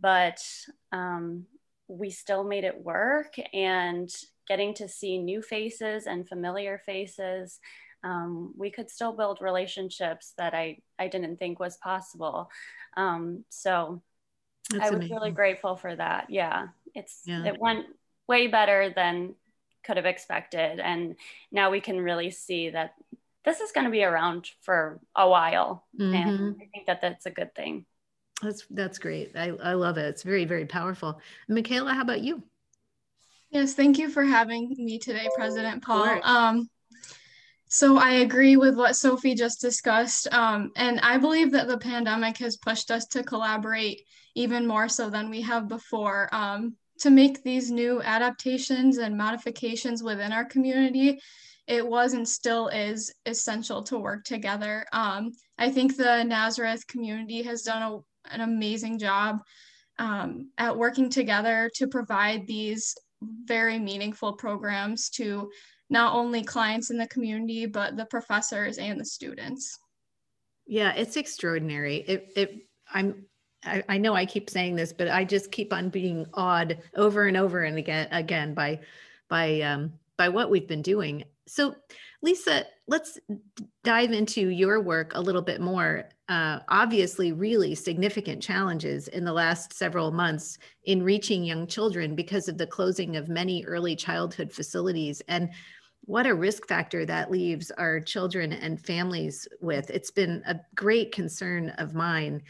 but 0.01 0.45
um, 0.91 1.47
we 1.89 2.11
still 2.11 2.45
made 2.45 2.65
it 2.65 2.83
work 2.83 3.35
and 3.53 4.11
getting 4.49 4.75
to 4.75 4.89
see 4.89 5.19
new 5.19 5.43
faces 5.43 6.07
and 6.07 6.29
familiar 6.29 6.81
faces 6.85 7.61
um, 8.05 8.53
we 8.57 8.71
could 8.71 8.91
still 8.91 9.13
build 9.13 9.39
relationships 9.41 10.33
that 10.39 10.55
I, 10.55 10.79
I 10.99 11.09
didn't 11.09 11.37
think 11.37 11.61
was 11.61 11.77
possible. 11.77 12.51
Um, 12.97 13.45
so 13.49 14.03
That's 14.71 14.85
I 14.85 14.87
was 14.87 14.97
amazing. 14.97 15.17
really 15.17 15.31
grateful 15.31 15.77
for 15.77 15.95
that. 15.95 16.27
Yeah, 16.29 16.69
it's 16.95 17.23
yeah. 17.25 17.45
it 17.45 17.61
went 17.61 17.87
way 18.29 18.49
better 18.49 18.93
than 18.95 19.35
could 19.85 19.97
have 19.97 20.07
expected, 20.07 20.81
and 20.81 21.17
now 21.51 21.71
we 21.71 21.81
can 21.81 22.01
really 22.01 22.31
see 22.31 22.71
that 22.71 22.95
this 23.45 23.61
is 23.61 23.73
going 23.73 23.85
to 23.85 23.91
be 23.91 24.05
around 24.05 24.51
for 24.63 25.01
a 25.17 25.29
while, 25.29 25.85
mm-hmm. 25.99 26.15
and 26.15 26.57
I 26.61 26.69
think 26.73 26.87
that 26.87 27.01
that's 27.01 27.27
a 27.27 27.31
good 27.31 27.55
thing. 27.55 27.87
That's 28.43 28.67
that's 28.71 28.99
great. 28.99 29.37
I, 29.37 29.53
I 29.63 29.75
love 29.75 29.99
it. 29.99 30.07
It's 30.07 30.25
very, 30.25 30.45
very 30.45 30.67
powerful. 30.67 31.21
Michaela, 31.49 31.95
how 31.95 32.03
about 32.03 32.23
you? 32.23 32.43
Yes, 33.51 33.75
thank 33.75 33.99
you 33.99 34.09
for 34.09 34.25
having 34.25 34.75
me 34.79 34.99
today, 34.99 35.29
President 35.35 35.83
Paul. 35.83 36.21
Um, 36.25 36.69
so 37.69 37.99
I 37.99 38.13
agree 38.15 38.57
with 38.57 38.77
what 38.77 38.97
Sophie 38.97 39.35
just 39.35 39.61
discussed. 39.61 40.27
Um, 40.33 40.73
and 40.77 41.01
I 41.01 41.19
believe 41.19 41.53
that 41.53 41.69
the 41.69 41.79
pandemic 41.79 42.39
has 42.39 42.57
pushed 42.57 42.91
us 42.91 43.07
to 43.09 43.23
collaborate 43.23 44.03
even 44.35 44.67
more 44.67 44.89
so 44.89 45.09
than 45.09 45.31
we 45.31 45.43
have 45.43 45.69
before 45.69 46.29
um, 46.33 46.77
to 47.01 47.11
make 47.11 47.43
these 47.43 47.71
new 47.71 48.03
adaptations 48.03 48.99
and 48.99 49.17
modifications 49.17 50.03
within 50.03 50.33
our 50.33 50.45
community. 50.45 51.21
It 51.67 51.87
was 51.87 52.15
and 52.15 52.29
still 52.29 52.69
is 52.69 53.15
essential 53.27 53.83
to 53.85 53.99
work 53.99 54.25
together. 54.25 54.85
Um, 54.93 55.33
I 55.59 55.71
think 55.71 55.97
the 55.97 56.25
Nazareth 56.25 56.87
community 56.87 57.43
has 57.43 57.63
done 57.63 57.83
a 57.83 57.99
an 58.31 58.41
amazing 58.41 58.99
job 58.99 59.41
um, 59.99 60.51
at 60.59 60.77
working 60.77 61.11
together 61.11 61.71
to 61.77 61.87
provide 61.87 62.47
these 62.47 62.95
very 63.45 63.79
meaningful 63.79 64.33
programs 64.33 65.11
to 65.11 65.51
not 65.91 66.15
only 66.15 66.43
clients 66.43 66.91
in 66.91 66.97
the 66.97 67.07
community, 67.09 67.67
but 67.67 67.97
the 67.97 68.07
professors 68.07 68.79
and 68.79 68.99
the 68.99 69.05
students. 69.05 69.79
Yeah, 70.67 70.93
it's 70.95 71.17
extraordinary. 71.17 71.97
It, 71.97 72.33
it 72.35 72.67
I'm 72.93 73.27
I, 73.65 73.85
I, 73.89 73.99
know 73.99 74.15
I 74.15 74.27
keep 74.27 74.51
saying 74.51 74.75
this, 74.75 74.93
but 74.93 75.09
I 75.09 75.25
just 75.25 75.53
keep 75.53 75.73
on 75.73 75.89
being 75.89 76.27
awed 76.35 76.79
over 76.97 77.27
and 77.27 77.37
over 77.37 77.63
and 77.63 77.79
again 77.79 78.09
again 78.11 78.55
by 78.55 78.81
by 79.29 79.61
um, 79.61 79.93
by 80.17 80.29
what 80.29 80.51
we've 80.51 80.67
been 80.67 80.83
doing. 80.83 81.25
So, 81.47 81.75
Lisa, 82.23 82.67
let's 82.87 83.19
dive 83.85 84.13
into 84.13 84.49
your 84.49 84.81
work 84.81 85.13
a 85.15 85.21
little 85.21 85.43
bit 85.43 85.61
more. 85.61 86.09
Uh, 86.33 86.61
obviously, 86.71 87.31
really 87.31 87.75
significant 87.75 88.43
challenges 88.43 89.07
in 89.09 89.23
the 89.23 89.33
last 89.35 89.75
several 89.75 90.11
months 90.11 90.57
in 90.85 91.03
reaching 91.03 91.45
young 91.45 91.67
children 91.67 92.15
because 92.15 92.49
of 92.49 92.57
the 92.57 92.67
closing 92.67 93.17
of 93.17 93.29
many 93.29 93.63
early 93.67 93.95
childhood 93.95 94.51
facilities. 94.51 95.21
And 95.29 95.51
what 96.07 96.27
a 96.27 96.35
risk 96.35 96.67
factor 96.67 97.05
that 97.05 97.31
leaves 97.31 97.71
our 97.73 98.01
children 98.01 98.55
and 98.55 98.81
families 98.81 99.47
with. 99.61 99.91
It's 99.91 100.11
been 100.11 100.43
a 100.47 100.59
great 100.75 101.13
concern 101.13 101.69
of 101.77 101.93
mine. 101.95 102.41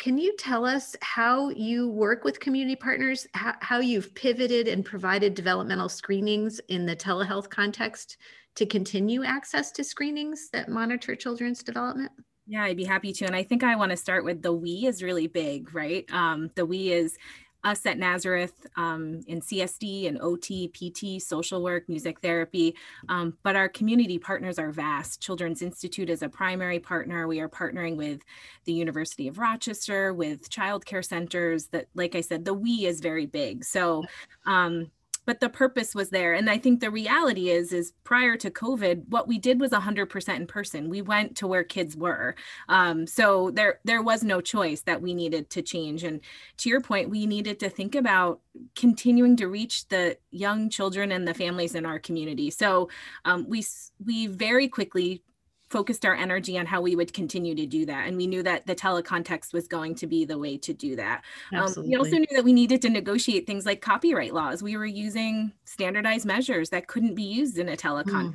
Can 0.00 0.18
you 0.18 0.34
tell 0.36 0.66
us 0.66 0.96
how 1.00 1.50
you 1.50 1.88
work 1.88 2.24
with 2.24 2.40
community 2.40 2.74
partners, 2.74 3.28
how, 3.34 3.54
how 3.60 3.78
you've 3.78 4.12
pivoted 4.16 4.66
and 4.66 4.84
provided 4.84 5.34
developmental 5.34 5.88
screenings 5.88 6.60
in 6.66 6.84
the 6.84 6.96
telehealth 6.96 7.48
context 7.48 8.16
to 8.56 8.66
continue 8.66 9.22
access 9.22 9.70
to 9.70 9.84
screenings 9.84 10.50
that 10.50 10.68
monitor 10.68 11.14
children's 11.14 11.62
development? 11.62 12.10
Yeah, 12.50 12.64
I'd 12.64 12.76
be 12.76 12.84
happy 12.84 13.12
to. 13.12 13.24
And 13.26 13.36
I 13.36 13.44
think 13.44 13.62
I 13.62 13.76
want 13.76 13.92
to 13.92 13.96
start 13.96 14.24
with 14.24 14.42
the 14.42 14.52
we 14.52 14.84
is 14.84 15.04
really 15.04 15.28
big, 15.28 15.72
right? 15.72 16.04
Um, 16.12 16.50
the 16.56 16.66
we 16.66 16.90
is 16.90 17.16
us 17.62 17.86
at 17.86 17.96
Nazareth 17.96 18.66
um, 18.74 19.20
in 19.28 19.40
CSD 19.40 20.08
and 20.08 20.20
OT, 20.20 20.66
PT, 20.66 21.22
social 21.22 21.62
work, 21.62 21.88
music 21.88 22.18
therapy. 22.18 22.74
Um, 23.08 23.36
but 23.44 23.54
our 23.54 23.68
community 23.68 24.18
partners 24.18 24.58
are 24.58 24.72
vast. 24.72 25.20
Children's 25.20 25.62
Institute 25.62 26.10
is 26.10 26.22
a 26.22 26.28
primary 26.28 26.80
partner. 26.80 27.28
We 27.28 27.38
are 27.38 27.48
partnering 27.48 27.94
with 27.94 28.20
the 28.64 28.72
University 28.72 29.28
of 29.28 29.38
Rochester, 29.38 30.12
with 30.12 30.50
childcare 30.50 31.04
centers. 31.04 31.66
That, 31.66 31.86
like 31.94 32.16
I 32.16 32.20
said, 32.20 32.44
the 32.44 32.54
we 32.54 32.84
is 32.84 32.98
very 32.98 33.26
big. 33.26 33.64
So 33.64 34.02
um, 34.44 34.90
but 35.30 35.38
the 35.38 35.48
purpose 35.48 35.94
was 35.94 36.10
there. 36.10 36.34
And 36.34 36.50
i 36.50 36.58
think 36.58 36.80
the 36.80 36.90
reality 36.90 37.50
is 37.50 37.72
is 37.72 37.92
prior 38.02 38.36
to 38.38 38.50
covid 38.50 39.04
what 39.10 39.28
we 39.28 39.38
did 39.38 39.60
was 39.60 39.70
100% 39.70 40.36
in 40.36 40.46
person. 40.48 40.90
We 40.90 41.02
went 41.02 41.36
to 41.36 41.46
where 41.46 41.62
kids 41.62 41.96
were. 41.96 42.34
Um, 42.68 43.06
so 43.06 43.52
there 43.52 43.78
there 43.84 44.02
was 44.02 44.24
no 44.24 44.40
choice 44.40 44.80
that 44.82 45.00
we 45.00 45.14
needed 45.14 45.48
to 45.50 45.62
change. 45.62 46.02
And 46.02 46.20
to 46.56 46.68
your 46.68 46.80
point 46.80 47.10
we 47.10 47.26
needed 47.26 47.60
to 47.60 47.70
think 47.70 47.94
about 47.94 48.40
continuing 48.74 49.36
to 49.36 49.46
reach 49.46 49.86
the 49.86 50.18
young 50.32 50.68
children 50.68 51.12
and 51.12 51.28
the 51.28 51.34
families 51.42 51.76
in 51.76 51.86
our 51.86 52.00
community. 52.00 52.50
So 52.50 52.88
um, 53.24 53.46
we 53.48 53.64
we 54.04 54.26
very 54.26 54.66
quickly 54.66 55.22
focused 55.70 56.04
our 56.04 56.14
energy 56.14 56.58
on 56.58 56.66
how 56.66 56.80
we 56.80 56.96
would 56.96 57.12
continue 57.12 57.54
to 57.54 57.64
do 57.64 57.86
that. 57.86 58.08
And 58.08 58.16
we 58.16 58.26
knew 58.26 58.42
that 58.42 58.66
the 58.66 58.74
telecontext 58.74 59.52
was 59.52 59.68
going 59.68 59.94
to 59.96 60.06
be 60.06 60.24
the 60.24 60.36
way 60.36 60.58
to 60.58 60.74
do 60.74 60.96
that. 60.96 61.22
Um, 61.54 61.72
we 61.86 61.94
also 61.94 62.18
knew 62.18 62.26
that 62.32 62.44
we 62.44 62.52
needed 62.52 62.82
to 62.82 62.90
negotiate 62.90 63.46
things 63.46 63.64
like 63.64 63.80
copyright 63.80 64.34
laws. 64.34 64.62
We 64.62 64.76
were 64.76 64.86
using 64.86 65.52
standardized 65.64 66.26
measures 66.26 66.70
that 66.70 66.88
couldn't 66.88 67.14
be 67.14 67.22
used 67.22 67.56
in 67.56 67.68
a 67.68 67.76
telecontext. 67.76 68.34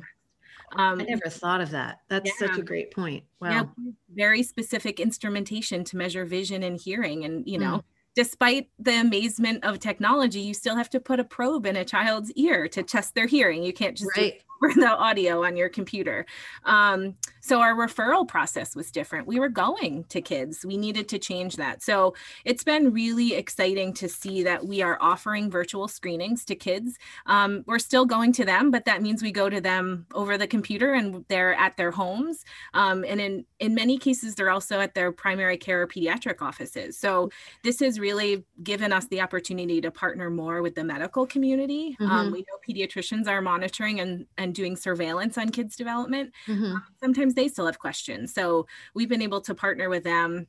Um, 0.76 1.00
I 1.00 1.04
never 1.04 1.28
thought 1.28 1.60
of 1.60 1.70
that. 1.70 2.00
That's 2.08 2.26
yeah. 2.26 2.48
such 2.48 2.58
a 2.58 2.62
great 2.62 2.90
point. 2.90 3.24
Wow. 3.40 3.50
Yeah, 3.50 3.64
very 4.14 4.42
specific 4.42 4.98
instrumentation 4.98 5.84
to 5.84 5.96
measure 5.96 6.24
vision 6.24 6.62
and 6.64 6.80
hearing. 6.80 7.24
And, 7.24 7.46
you 7.46 7.58
know, 7.58 7.76
mm. 7.76 7.84
despite 8.16 8.68
the 8.78 8.98
amazement 9.00 9.62
of 9.64 9.78
technology, 9.78 10.40
you 10.40 10.54
still 10.54 10.74
have 10.74 10.90
to 10.90 11.00
put 11.00 11.20
a 11.20 11.24
probe 11.24 11.66
in 11.66 11.76
a 11.76 11.84
child's 11.84 12.32
ear 12.32 12.66
to 12.68 12.82
test 12.82 13.14
their 13.14 13.26
hearing. 13.26 13.62
You 13.62 13.72
can't 13.72 13.96
just 13.96 14.10
right 14.16 14.42
over 14.62 14.72
the 14.74 14.88
audio 14.88 15.44
on 15.44 15.56
your 15.56 15.68
computer. 15.68 16.26
Um, 16.64 17.16
so 17.40 17.60
our 17.60 17.74
referral 17.74 18.26
process 18.26 18.74
was 18.74 18.90
different. 18.90 19.26
We 19.26 19.38
were 19.38 19.48
going 19.48 20.04
to 20.08 20.20
kids. 20.20 20.64
We 20.64 20.76
needed 20.76 21.08
to 21.10 21.18
change 21.18 21.56
that. 21.56 21.82
So 21.82 22.14
it's 22.44 22.64
been 22.64 22.92
really 22.92 23.34
exciting 23.34 23.92
to 23.94 24.08
see 24.08 24.42
that 24.42 24.66
we 24.66 24.82
are 24.82 24.98
offering 25.00 25.50
virtual 25.50 25.86
screenings 25.88 26.44
to 26.46 26.54
kids. 26.54 26.98
Um, 27.26 27.62
we're 27.66 27.78
still 27.78 28.04
going 28.04 28.32
to 28.32 28.44
them, 28.44 28.70
but 28.70 28.84
that 28.86 29.02
means 29.02 29.22
we 29.22 29.30
go 29.30 29.48
to 29.48 29.60
them 29.60 30.06
over 30.14 30.36
the 30.36 30.46
computer 30.46 30.94
and 30.94 31.24
they're 31.28 31.54
at 31.54 31.76
their 31.76 31.90
homes. 31.90 32.44
Um, 32.74 33.04
and 33.04 33.20
in, 33.20 33.44
in 33.60 33.74
many 33.74 33.98
cases, 33.98 34.34
they're 34.34 34.50
also 34.50 34.80
at 34.80 34.94
their 34.94 35.12
primary 35.12 35.56
care 35.56 35.82
or 35.82 35.86
pediatric 35.86 36.42
offices. 36.42 36.98
So 36.98 37.30
this 37.62 37.80
has 37.80 38.00
really 38.00 38.44
given 38.62 38.92
us 38.92 39.06
the 39.06 39.20
opportunity 39.20 39.80
to 39.82 39.90
partner 39.90 40.30
more 40.30 40.62
with 40.62 40.74
the 40.74 40.84
medical 40.84 41.26
community. 41.26 41.96
Um, 42.00 42.08
mm-hmm. 42.08 42.32
we 42.32 42.38
know 42.40 42.58
pediatricians 42.68 43.28
are 43.28 43.40
monitoring 43.40 44.00
and, 44.00 44.26
and 44.38 44.45
doing 44.52 44.76
surveillance 44.76 45.38
on 45.38 45.50
kids' 45.50 45.76
development. 45.76 46.32
Mm-hmm. 46.46 46.64
Um, 46.64 46.84
sometimes 47.00 47.34
they 47.34 47.48
still 47.48 47.66
have 47.66 47.78
questions. 47.78 48.32
So 48.32 48.66
we've 48.94 49.08
been 49.08 49.22
able 49.22 49.40
to 49.42 49.54
partner 49.54 49.88
with 49.88 50.04
them 50.04 50.46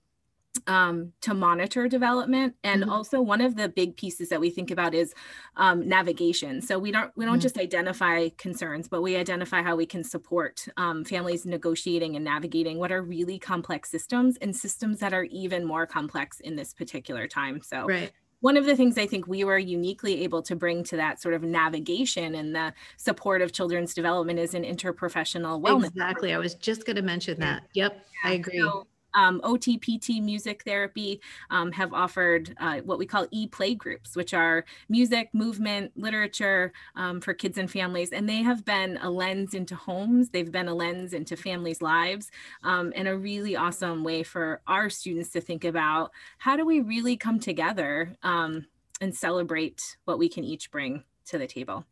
um, 0.65 1.13
to 1.21 1.33
monitor 1.33 1.87
development 1.87 2.55
and 2.63 2.81
mm-hmm. 2.81 2.91
also 2.91 3.21
one 3.21 3.41
of 3.41 3.55
the 3.55 3.69
big 3.69 3.95
pieces 3.95 4.29
that 4.29 4.39
we 4.39 4.49
think 4.49 4.71
about 4.71 4.95
is 4.95 5.13
um, 5.55 5.87
navigation 5.87 6.61
so 6.61 6.79
we 6.79 6.91
don't 6.91 7.11
we 7.15 7.25
don't 7.25 7.35
mm-hmm. 7.35 7.41
just 7.41 7.57
identify 7.57 8.29
concerns 8.37 8.87
but 8.87 9.01
we 9.01 9.15
identify 9.15 9.61
how 9.61 9.75
we 9.75 9.85
can 9.85 10.03
support 10.03 10.67
um, 10.77 11.03
families 11.03 11.45
negotiating 11.45 12.15
and 12.15 12.25
navigating 12.25 12.79
what 12.79 12.91
are 12.91 13.01
really 13.01 13.37
complex 13.37 13.91
systems 13.91 14.37
and 14.37 14.55
systems 14.55 14.99
that 14.99 15.13
are 15.13 15.25
even 15.25 15.63
more 15.63 15.85
complex 15.85 16.39
in 16.39 16.55
this 16.55 16.73
particular 16.73 17.27
time 17.27 17.61
so 17.61 17.85
right 17.85 18.11
one 18.39 18.57
of 18.57 18.65
the 18.65 18.75
things 18.75 18.97
I 18.97 19.07
think 19.07 19.27
we 19.27 19.43
were 19.43 19.57
uniquely 19.57 20.23
able 20.23 20.41
to 20.43 20.55
bring 20.55 20.83
to 20.85 20.97
that 20.97 21.21
sort 21.21 21.33
of 21.33 21.43
navigation 21.43 22.35
and 22.35 22.55
the 22.55 22.73
support 22.97 23.41
of 23.41 23.51
children's 23.51 23.93
development 23.93 24.39
is 24.39 24.53
an 24.53 24.63
interprofessional 24.63 25.61
wellness. 25.61 25.87
Exactly. 25.87 26.33
I 26.33 26.37
was 26.37 26.53
just 26.53 26.85
going 26.85 26.97
to 26.97 27.01
mention 27.01 27.39
that. 27.39 27.63
Yep, 27.73 27.93
yeah. 28.23 28.29
I 28.29 28.33
agree. 28.33 28.59
So 28.59 28.85
um, 29.17 29.41
OTPT 29.41 30.21
Music 30.21 30.63
Therapy 30.63 31.19
um, 31.49 31.71
have 31.71 31.91
offered 31.91 32.55
uh, 32.59 32.77
what 32.81 32.99
we 32.99 33.07
call 33.07 33.25
e-play 33.31 33.73
groups, 33.73 34.15
which 34.15 34.33
are 34.33 34.63
music, 34.89 35.29
movement, 35.33 35.91
literature 35.95 36.71
um, 36.95 37.19
for 37.19 37.33
kids 37.33 37.57
and 37.57 37.69
families. 37.69 38.11
And 38.11 38.29
they 38.29 38.43
have 38.43 38.63
been 38.63 38.97
a 39.01 39.09
lens 39.09 39.55
into 39.55 39.75
homes. 39.75 40.29
They've 40.29 40.51
been 40.51 40.67
a 40.67 40.75
lens 40.75 41.13
into 41.13 41.35
families' 41.35 41.81
lives 41.81 42.29
um, 42.63 42.93
and 42.95 43.07
a 43.07 43.17
really 43.17 43.55
awesome 43.55 44.03
way 44.03 44.21
for 44.21 44.61
our 44.67 44.87
students 44.89 45.31
to 45.31 45.41
think 45.41 45.65
about 45.65 46.11
how 46.37 46.55
do 46.55 46.63
we 46.63 46.81
really 46.81 47.17
come 47.17 47.39
together 47.39 48.15
um, 48.21 48.67
and 49.01 49.15
celebrate 49.15 49.97
what 50.05 50.19
we 50.19 50.29
can 50.29 50.43
each 50.43 50.69
bring 50.69 51.03
to 51.25 51.39
the 51.39 51.47
table. 51.47 51.85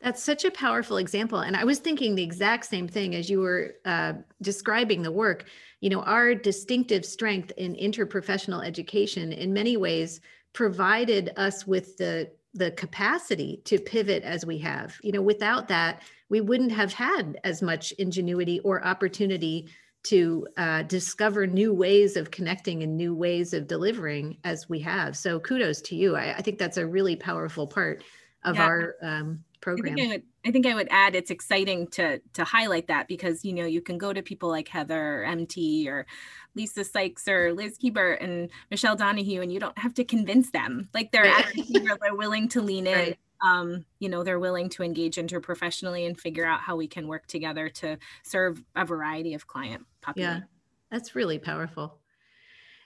That's 0.00 0.22
such 0.22 0.44
a 0.44 0.50
powerful 0.50 0.98
example. 0.98 1.40
And 1.40 1.56
I 1.56 1.64
was 1.64 1.80
thinking 1.80 2.14
the 2.14 2.22
exact 2.22 2.66
same 2.66 2.86
thing 2.86 3.14
as 3.16 3.28
you 3.28 3.40
were 3.40 3.74
uh, 3.84 4.14
describing 4.42 5.02
the 5.02 5.10
work. 5.10 5.46
You 5.80 5.90
know, 5.90 6.02
our 6.02 6.34
distinctive 6.34 7.04
strength 7.04 7.52
in 7.56 7.74
interprofessional 7.74 8.64
education 8.64 9.32
in 9.32 9.52
many 9.52 9.76
ways 9.76 10.20
provided 10.52 11.32
us 11.36 11.66
with 11.66 11.96
the 11.96 12.30
the 12.54 12.70
capacity 12.72 13.60
to 13.64 13.78
pivot 13.78 14.22
as 14.22 14.46
we 14.46 14.58
have. 14.58 14.96
You 15.02 15.12
know, 15.12 15.22
without 15.22 15.68
that, 15.68 16.02
we 16.28 16.40
wouldn't 16.40 16.72
have 16.72 16.92
had 16.92 17.38
as 17.44 17.60
much 17.60 17.92
ingenuity 17.92 18.60
or 18.60 18.84
opportunity 18.84 19.68
to 20.04 20.46
uh, 20.56 20.82
discover 20.82 21.46
new 21.46 21.74
ways 21.74 22.16
of 22.16 22.30
connecting 22.30 22.82
and 22.82 22.96
new 22.96 23.14
ways 23.14 23.52
of 23.52 23.66
delivering 23.66 24.38
as 24.44 24.68
we 24.68 24.80
have. 24.80 25.16
So 25.16 25.38
kudos 25.40 25.82
to 25.82 25.96
you. 25.96 26.16
I, 26.16 26.36
I 26.36 26.40
think 26.40 26.58
that's 26.58 26.78
a 26.78 26.86
really 26.86 27.16
powerful 27.16 27.66
part 27.66 28.02
of 28.44 28.56
yeah. 28.56 28.64
our 28.64 28.94
um, 29.02 29.44
program. 29.60 29.94
I 29.94 29.96
think 29.96 30.06
I, 30.06 30.08
would, 30.14 30.22
I 30.46 30.50
think 30.50 30.66
I 30.66 30.74
would 30.74 30.88
add 30.90 31.14
it's 31.14 31.30
exciting 31.30 31.86
to 31.88 32.20
to 32.34 32.44
highlight 32.44 32.88
that 32.88 33.08
because 33.08 33.44
you 33.44 33.52
know 33.52 33.64
you 33.64 33.80
can 33.80 33.98
go 33.98 34.12
to 34.12 34.22
people 34.22 34.48
like 34.48 34.68
Heather 34.68 35.24
MT 35.24 35.88
or 35.88 36.06
Lisa 36.54 36.84
Sykes 36.84 37.28
or 37.28 37.52
Liz 37.52 37.78
Keebert 37.78 38.22
and 38.22 38.50
Michelle 38.70 38.96
Donahue 38.96 39.42
and 39.42 39.52
you 39.52 39.60
don't 39.60 39.78
have 39.78 39.94
to 39.94 40.04
convince 40.04 40.50
them. 40.50 40.88
Like 40.94 41.12
they're 41.12 41.24
right. 41.24 41.98
they're 42.00 42.14
willing 42.14 42.48
to 42.50 42.60
lean 42.60 42.86
in. 42.86 42.94
Right. 42.94 43.18
Um, 43.40 43.84
you 44.00 44.08
know, 44.08 44.24
they're 44.24 44.40
willing 44.40 44.68
to 44.70 44.82
engage 44.82 45.14
interprofessionally 45.14 46.06
and 46.06 46.18
figure 46.18 46.44
out 46.44 46.60
how 46.60 46.74
we 46.74 46.88
can 46.88 47.06
work 47.06 47.26
together 47.28 47.68
to 47.68 47.96
serve 48.24 48.64
a 48.74 48.84
variety 48.84 49.34
of 49.34 49.46
client 49.46 49.86
populations. 50.00 50.42
Yeah, 50.42 50.46
that's 50.90 51.14
really 51.14 51.38
powerful. 51.38 51.97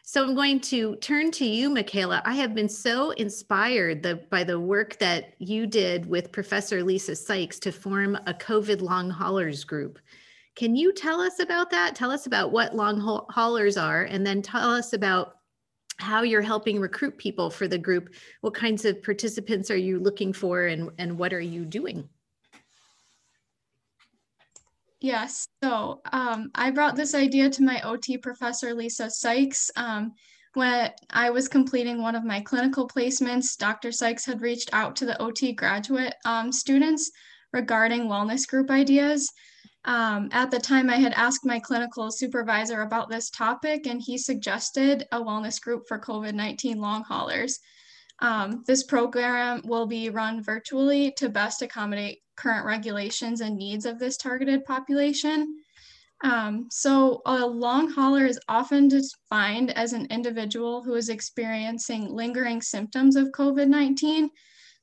So 0.05 0.25
I'm 0.25 0.35
going 0.35 0.59
to 0.61 0.97
turn 0.97 1.31
to 1.33 1.45
you, 1.45 1.71
Michaela. 1.71 2.23
I 2.25 2.35
have 2.35 2.57
been 2.57 2.69
so 2.69 3.13
inspired 3.13 4.03
the, 4.03 4.17
by 4.31 4.43
the 4.43 4.59
work 4.59 4.99
that 4.99 5.35
you 5.39 5.65
did 5.65 6.07
with 6.07 6.33
Professor 6.33 6.83
Lisa 6.83 7.15
Sykes 7.15 7.61
to 7.61 7.71
form 7.71 8.19
a 8.27 8.35
COVID 8.35 8.83
long 8.83 9.11
haulers 9.11 9.63
group. 9.63 10.01
Can 10.57 10.75
you 10.75 10.93
tell 10.93 11.21
us 11.21 11.39
about 11.39 11.71
that? 11.71 11.95
Tell 11.95 12.11
us 12.11 12.27
about 12.27 12.51
what 12.51 12.75
long 12.75 13.01
haulers 13.31 13.77
are, 13.77 14.03
and 14.03 14.27
then 14.27 14.43
tell 14.43 14.71
us 14.71 14.93
about 14.93 15.37
how 15.99 16.23
you're 16.23 16.43
helping 16.43 16.81
recruit 16.81 17.17
people 17.17 17.49
for 17.49 17.69
the 17.69 17.79
group. 17.79 18.13
What 18.41 18.55
kinds 18.55 18.85
of 18.85 19.03
participants 19.05 19.71
are 19.71 19.77
you 19.77 20.01
looking 20.01 20.33
for, 20.33 20.67
and, 20.67 20.91
and 20.99 21.17
what 21.17 21.33
are 21.33 21.41
you 21.41 21.65
doing? 21.65 22.09
Yes. 25.03 25.49
So 25.65 26.01
um, 26.13 26.53
I 26.55 26.71
brought 26.71 26.95
this 26.95 27.13
idea 27.13 27.51
to 27.51 27.63
my 27.65 27.81
OT 27.81 28.19
professor, 28.19 28.73
Lisa 28.73 29.11
Sykes. 29.11 29.69
Um, 29.75 30.13
when 30.55 30.93
I 31.11 31.31
was 31.31 31.49
completing 31.49 32.01
one 32.01 32.15
of 32.15 32.25
my 32.25 32.41
clinical 32.41 32.87
placements, 32.87 33.59
Dr. 33.59 33.91
Sykes 33.91 34.25
had 34.25 34.41
reached 34.41 34.71
out 34.73 34.95
to 34.97 35.05
the 35.05 35.21
OT 35.21 35.55
graduate 35.55 36.15
um, 36.25 36.53
students 36.53 37.11
regarding 37.53 38.03
wellness 38.03 38.47
group 38.47 38.71
ideas. 38.71 39.29
Um, 39.85 40.29
at 40.31 40.53
the 40.53 40.61
time, 40.61 40.89
I 40.89 40.97
had 40.97 41.15
asked 41.15 41.45
my 41.45 41.59
clinical 41.59 42.13
supervisor 42.13 42.83
about 42.83 43.11
this 43.11 43.29
topic, 43.29 43.89
and 43.89 44.01
he 44.01 44.17
suggested 44.17 45.09
a 45.11 45.21
wellness 45.21 45.61
group 45.61 45.83
for 45.89 45.99
COVID 45.99 46.35
19 46.35 46.79
long 46.79 47.03
haulers. 47.03 47.59
Um, 48.21 48.63
this 48.69 48.85
program 48.85 49.63
will 49.65 49.87
be 49.87 50.11
run 50.11 50.45
virtually 50.45 51.13
to 51.17 51.29
best 51.29 51.61
accommodate 51.61 52.22
current 52.37 52.67
regulations 52.67 53.41
and 53.41 53.57
needs 53.57 53.85
of 53.87 53.99
this 53.99 54.17
targeted 54.17 54.65
population. 54.65 55.57
Um, 56.25 56.69
so 56.71 57.21
a 57.27 57.45
long 57.45 57.91
hauler 57.91 58.27
is 58.27 58.39
often 58.49 58.89
defined 58.89 59.71
as 59.77 59.93
an 59.93 60.07
individual 60.07 60.83
who 60.83 60.95
is 60.95 61.09
experiencing 61.09 62.15
lingering 62.15 62.63
symptoms 62.63 63.17
of 63.17 63.33
COVID-19. 63.33 64.29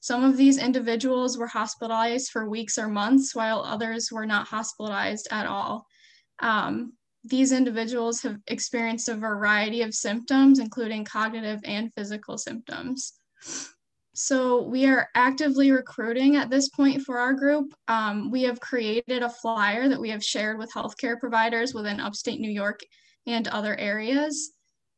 Some 0.02 0.24
of 0.24 0.38
these 0.38 0.58
individuals 0.58 1.38
were 1.38 1.48
hospitalized 1.48 2.32
for 2.32 2.50
weeks 2.50 2.78
or 2.78 2.88
months, 2.88 3.36
while 3.36 3.62
others 3.62 4.12
were 4.12 4.26
not 4.26 4.48
hospitalized 4.48 5.28
at 5.32 5.46
all. 5.46 5.86
Um, 6.40 6.94
these 7.24 7.52
individuals 7.52 8.22
have 8.22 8.38
experienced 8.48 9.10
a 9.10 9.16
variety 9.16 9.82
of 9.82 9.94
symptoms, 9.94 10.60
including 10.60 11.04
cognitive 11.04 11.60
and 11.66 11.94
physical 11.94 12.38
symptoms. 12.38 13.14
So 14.22 14.64
we 14.64 14.86
are 14.86 15.08
actively 15.16 15.72
recruiting 15.72 16.36
at 16.36 16.50
this 16.50 16.68
point 16.68 17.04
for 17.04 17.20
our 17.20 17.32
group. 17.32 17.74
Um, 17.88 18.30
we 18.30 18.44
have 18.44 18.60
created 18.60 19.24
a 19.24 19.30
flyer 19.30 19.88
that 19.88 20.02
we 20.02 20.10
have 20.10 20.22
shared 20.22 20.58
with 20.58 20.74
healthcare 20.74 21.18
providers 21.18 21.74
within 21.74 22.02
upstate 22.02 22.42
New 22.42 22.52
York 22.52 22.82
and 23.28 23.48
other 23.48 23.78
areas. 23.78 24.52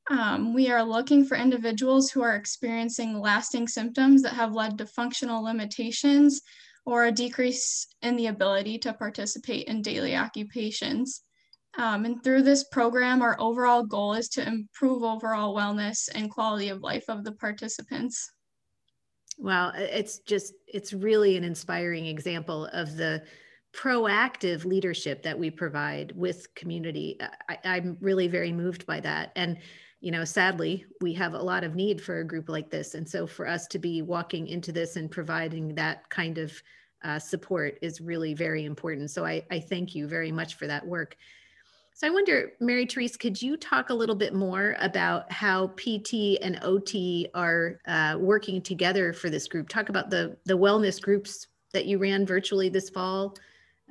Um, 0.09 0.55
we 0.55 0.71
are 0.71 0.83
looking 0.83 1.23
for 1.23 1.37
individuals 1.37 2.09
who 2.09 2.23
are 2.23 2.35
experiencing 2.35 3.19
lasting 3.19 3.67
symptoms 3.67 4.23
that 4.23 4.33
have 4.33 4.55
led 4.55 4.79
to 4.79 4.87
functional 4.87 5.43
limitations 5.43 6.41
or 6.87 7.05
a 7.05 7.11
decrease 7.11 7.85
in 8.01 8.15
the 8.15 8.25
ability 8.25 8.79
to 8.79 8.91
participate 8.91 9.67
in 9.67 9.83
daily 9.83 10.15
occupations. 10.15 11.21
Um, 11.77 12.05
and 12.05 12.23
through 12.23 12.41
this 12.41 12.63
program, 12.69 13.21
our 13.21 13.39
overall 13.39 13.83
goal 13.83 14.13
is 14.13 14.29
to 14.29 14.47
improve 14.47 15.03
overall 15.03 15.55
wellness 15.55 16.09
and 16.15 16.31
quality 16.31 16.69
of 16.69 16.81
life 16.81 17.05
of 17.07 17.23
the 17.23 17.33
participants. 17.33 18.31
Wow, 19.37 19.71
it's 19.75 20.19
just, 20.19 20.53
it's 20.67 20.93
really 20.93 21.35
an 21.37 21.43
inspiring 21.43 22.05
example 22.05 22.65
of 22.73 22.95
the 22.95 23.23
proactive 23.73 24.65
leadership 24.65 25.23
that 25.23 25.39
we 25.39 25.49
provide 25.49 26.11
with 26.15 26.53
community. 26.55 27.17
I, 27.49 27.57
I'm 27.63 27.97
really 28.01 28.27
very 28.27 28.51
moved 28.51 28.85
by 28.85 28.99
that. 28.99 29.31
And, 29.35 29.57
you 30.01 30.11
know, 30.11 30.25
sadly, 30.25 30.85
we 30.99 31.13
have 31.13 31.33
a 31.33 31.41
lot 31.41 31.63
of 31.63 31.75
need 31.75 32.01
for 32.01 32.19
a 32.19 32.27
group 32.27 32.49
like 32.49 32.69
this. 32.69 32.95
And 32.95 33.07
so 33.07 33.25
for 33.25 33.47
us 33.47 33.67
to 33.67 33.79
be 33.79 34.01
walking 34.01 34.47
into 34.47 34.71
this 34.71 34.95
and 34.95 35.09
providing 35.09 35.73
that 35.75 36.09
kind 36.09 36.37
of 36.37 36.61
uh, 37.03 37.17
support 37.17 37.77
is 37.81 38.01
really 38.01 38.33
very 38.33 38.65
important. 38.65 39.09
So 39.09 39.25
I, 39.25 39.43
I 39.49 39.59
thank 39.59 39.95
you 39.95 40.07
very 40.07 40.31
much 40.31 40.55
for 40.55 40.67
that 40.67 40.85
work. 40.85 41.15
So 41.93 42.07
I 42.07 42.09
wonder, 42.09 42.53
Mary 42.59 42.85
Therese, 42.85 43.15
could 43.15 43.39
you 43.39 43.55
talk 43.57 43.89
a 43.89 43.93
little 43.93 44.15
bit 44.15 44.33
more 44.33 44.75
about 44.79 45.31
how 45.31 45.67
PT 45.77 46.39
and 46.41 46.59
OT 46.63 47.27
are 47.33 47.79
uh, 47.87 48.17
working 48.19 48.61
together 48.61 49.13
for 49.13 49.29
this 49.29 49.47
group? 49.47 49.69
Talk 49.69 49.89
about 49.89 50.09
the, 50.09 50.35
the 50.45 50.57
wellness 50.57 50.99
groups 50.99 51.47
that 51.73 51.85
you 51.85 51.99
ran 51.99 52.25
virtually 52.25 52.69
this 52.69 52.89
fall, 52.89 53.35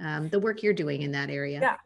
um, 0.00 0.28
the 0.28 0.40
work 0.40 0.62
you're 0.62 0.74
doing 0.74 1.02
in 1.02 1.12
that 1.12 1.30
area. 1.30 1.60
Yeah, 1.60 1.76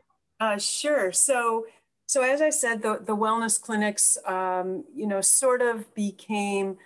uh, 0.40 0.58
sure. 0.58 1.12
So, 1.12 1.66
so 2.06 2.22
as 2.22 2.40
I 2.40 2.50
said, 2.50 2.80
the, 2.80 3.00
the 3.04 3.16
wellness 3.16 3.60
clinics, 3.60 4.16
um, 4.26 4.84
you 4.94 5.06
know, 5.06 5.20
sort 5.20 5.60
of 5.60 5.92
became 5.94 6.78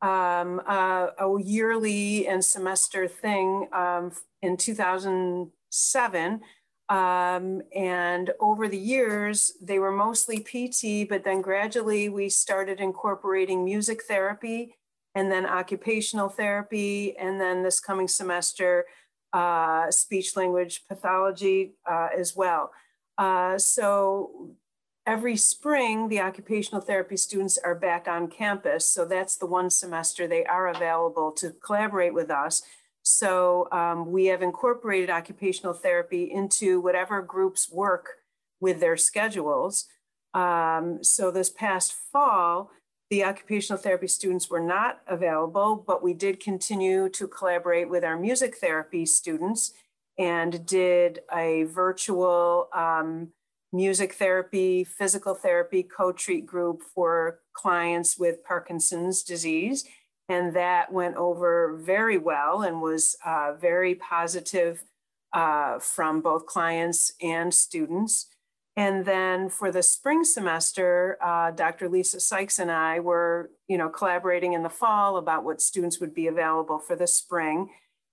um, 0.00 0.62
uh, 0.66 1.08
a 1.18 1.42
yearly 1.42 2.26
and 2.26 2.44
semester 2.44 3.06
thing 3.06 3.68
um, 3.72 4.12
in 4.40 4.56
2000 4.56 5.50
seven. 5.70 6.40
Um, 6.88 7.60
and 7.74 8.30
over 8.40 8.66
the 8.66 8.78
years, 8.78 9.52
they 9.60 9.78
were 9.78 9.92
mostly 9.92 10.40
PT, 10.40 11.08
but 11.08 11.22
then 11.24 11.42
gradually 11.42 12.08
we 12.08 12.28
started 12.30 12.80
incorporating 12.80 13.64
music 13.64 14.04
therapy 14.04 14.74
and 15.14 15.30
then 15.30 15.44
occupational 15.44 16.28
therapy. 16.28 17.16
And 17.16 17.40
then 17.40 17.62
this 17.62 17.80
coming 17.80 18.08
semester, 18.08 18.86
uh, 19.32 19.90
speech 19.90 20.36
language 20.36 20.84
pathology 20.88 21.74
uh, 21.90 22.08
as 22.16 22.34
well. 22.34 22.70
Uh, 23.18 23.58
so 23.58 24.54
every 25.06 25.36
spring, 25.36 26.08
the 26.08 26.20
occupational 26.20 26.80
therapy 26.80 27.16
students 27.16 27.58
are 27.58 27.74
back 27.74 28.06
on 28.08 28.28
campus. 28.28 28.88
So 28.88 29.04
that's 29.04 29.36
the 29.36 29.46
one 29.46 29.70
semester 29.70 30.26
they 30.26 30.44
are 30.44 30.68
available 30.68 31.32
to 31.32 31.50
collaborate 31.50 32.14
with 32.14 32.30
us. 32.30 32.62
So 33.08 33.68
um, 33.72 34.12
we 34.12 34.26
have 34.26 34.42
incorporated 34.42 35.08
occupational 35.08 35.72
therapy 35.72 36.30
into 36.30 36.78
whatever 36.78 37.22
groups 37.22 37.70
work 37.72 38.18
with 38.60 38.80
their 38.80 38.98
schedules. 38.98 39.86
Um, 40.34 41.02
so 41.02 41.30
this 41.30 41.48
past 41.48 41.94
fall, 42.12 42.70
the 43.08 43.24
occupational 43.24 43.80
therapy 43.80 44.08
students 44.08 44.50
were 44.50 44.60
not 44.60 45.00
available, 45.06 45.82
but 45.86 46.02
we 46.02 46.12
did 46.12 46.38
continue 46.38 47.08
to 47.08 47.26
collaborate 47.26 47.88
with 47.88 48.04
our 48.04 48.18
music 48.18 48.58
therapy 48.58 49.06
students 49.06 49.72
and 50.18 50.66
did 50.66 51.20
a 51.32 51.62
virtual 51.62 52.68
um, 52.74 53.28
music 53.72 54.12
therapy, 54.12 54.84
physical 54.84 55.34
therapy 55.34 55.82
co-treat 55.82 56.44
group 56.44 56.82
for 56.82 57.40
clients 57.54 58.18
with 58.18 58.44
Parkinson's 58.44 59.22
disease. 59.22 59.86
And 60.28 60.54
that 60.54 60.92
went 60.92 61.16
over 61.16 61.76
very 61.76 62.18
well 62.18 62.62
and 62.62 62.82
was 62.82 63.16
uh, 63.24 63.52
very 63.58 63.94
positive 63.94 64.84
uh, 65.32 65.78
from 65.78 66.20
both 66.20 66.46
clients 66.46 67.12
and 67.22 67.52
students. 67.52 68.26
And 68.76 69.04
then 69.04 69.48
for 69.48 69.72
the 69.72 69.82
spring 69.82 70.22
semester, 70.22 71.18
uh, 71.20 71.50
Dr. 71.50 71.88
Lisa 71.88 72.20
Sykes 72.20 72.60
and 72.60 72.70
I 72.70 73.00
were, 73.00 73.50
you 73.66 73.76
know, 73.76 73.88
collaborating 73.88 74.52
in 74.52 74.62
the 74.62 74.68
fall 74.68 75.16
about 75.16 75.42
what 75.44 75.60
students 75.60 75.98
would 75.98 76.14
be 76.14 76.28
available 76.28 76.78
for 76.78 76.94
the 76.94 77.08
spring. 77.08 77.70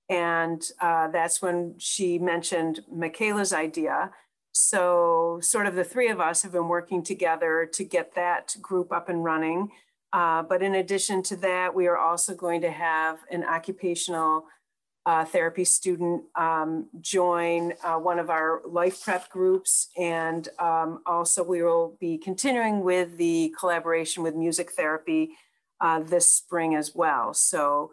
And 0.10 0.64
uh, 0.82 1.10
that's 1.10 1.42
when 1.42 1.76
she 1.78 2.18
mentioned 2.18 2.82
Michaela's 2.92 3.54
idea. 3.54 4.12
So 4.54 5.40
sort 5.42 5.68
of 5.68 5.76
the 5.76 5.84
three 5.84 6.08
of 6.08 6.20
us 6.20 6.42
have 6.44 6.54
been 6.54 6.68
working 6.68 7.04
together 7.04 7.70
to 7.74 7.84
get 7.84 8.16
that 8.16 8.56
group 8.62 8.92
up 8.92 9.10
and 9.10 9.24
running. 9.24 9.70
Uh, 10.16 10.42
but 10.42 10.64
in 10.64 10.76
addition 10.76 11.22
to 11.22 11.36
that, 11.36 11.76
we 11.76 11.88
are 11.88 11.98
also 11.98 12.34
going 12.34 12.62
to 12.62 12.72
have 12.72 13.20
an 13.30 13.44
occupational 13.44 14.46
uh, 15.06 15.26
therapy 15.26 15.66
student 15.66 16.24
um, 16.38 16.88
join 17.02 17.74
uh, 17.84 17.96
one 17.96 18.18
of 18.18 18.30
our 18.30 18.62
life 18.66 19.04
prep 19.04 19.30
groups. 19.30 19.90
And 19.98 20.48
um, 20.58 21.02
also 21.06 21.44
we 21.44 21.62
will 21.62 21.98
be 22.00 22.18
continuing 22.18 22.80
with 22.80 23.18
the 23.18 23.54
collaboration 23.60 24.24
with 24.24 24.36
music 24.36 24.72
therapy 24.72 25.32
uh, 25.82 26.00
this 26.00 26.32
spring 26.32 26.76
as 26.76 26.96
well. 26.96 27.34
So 27.34 27.92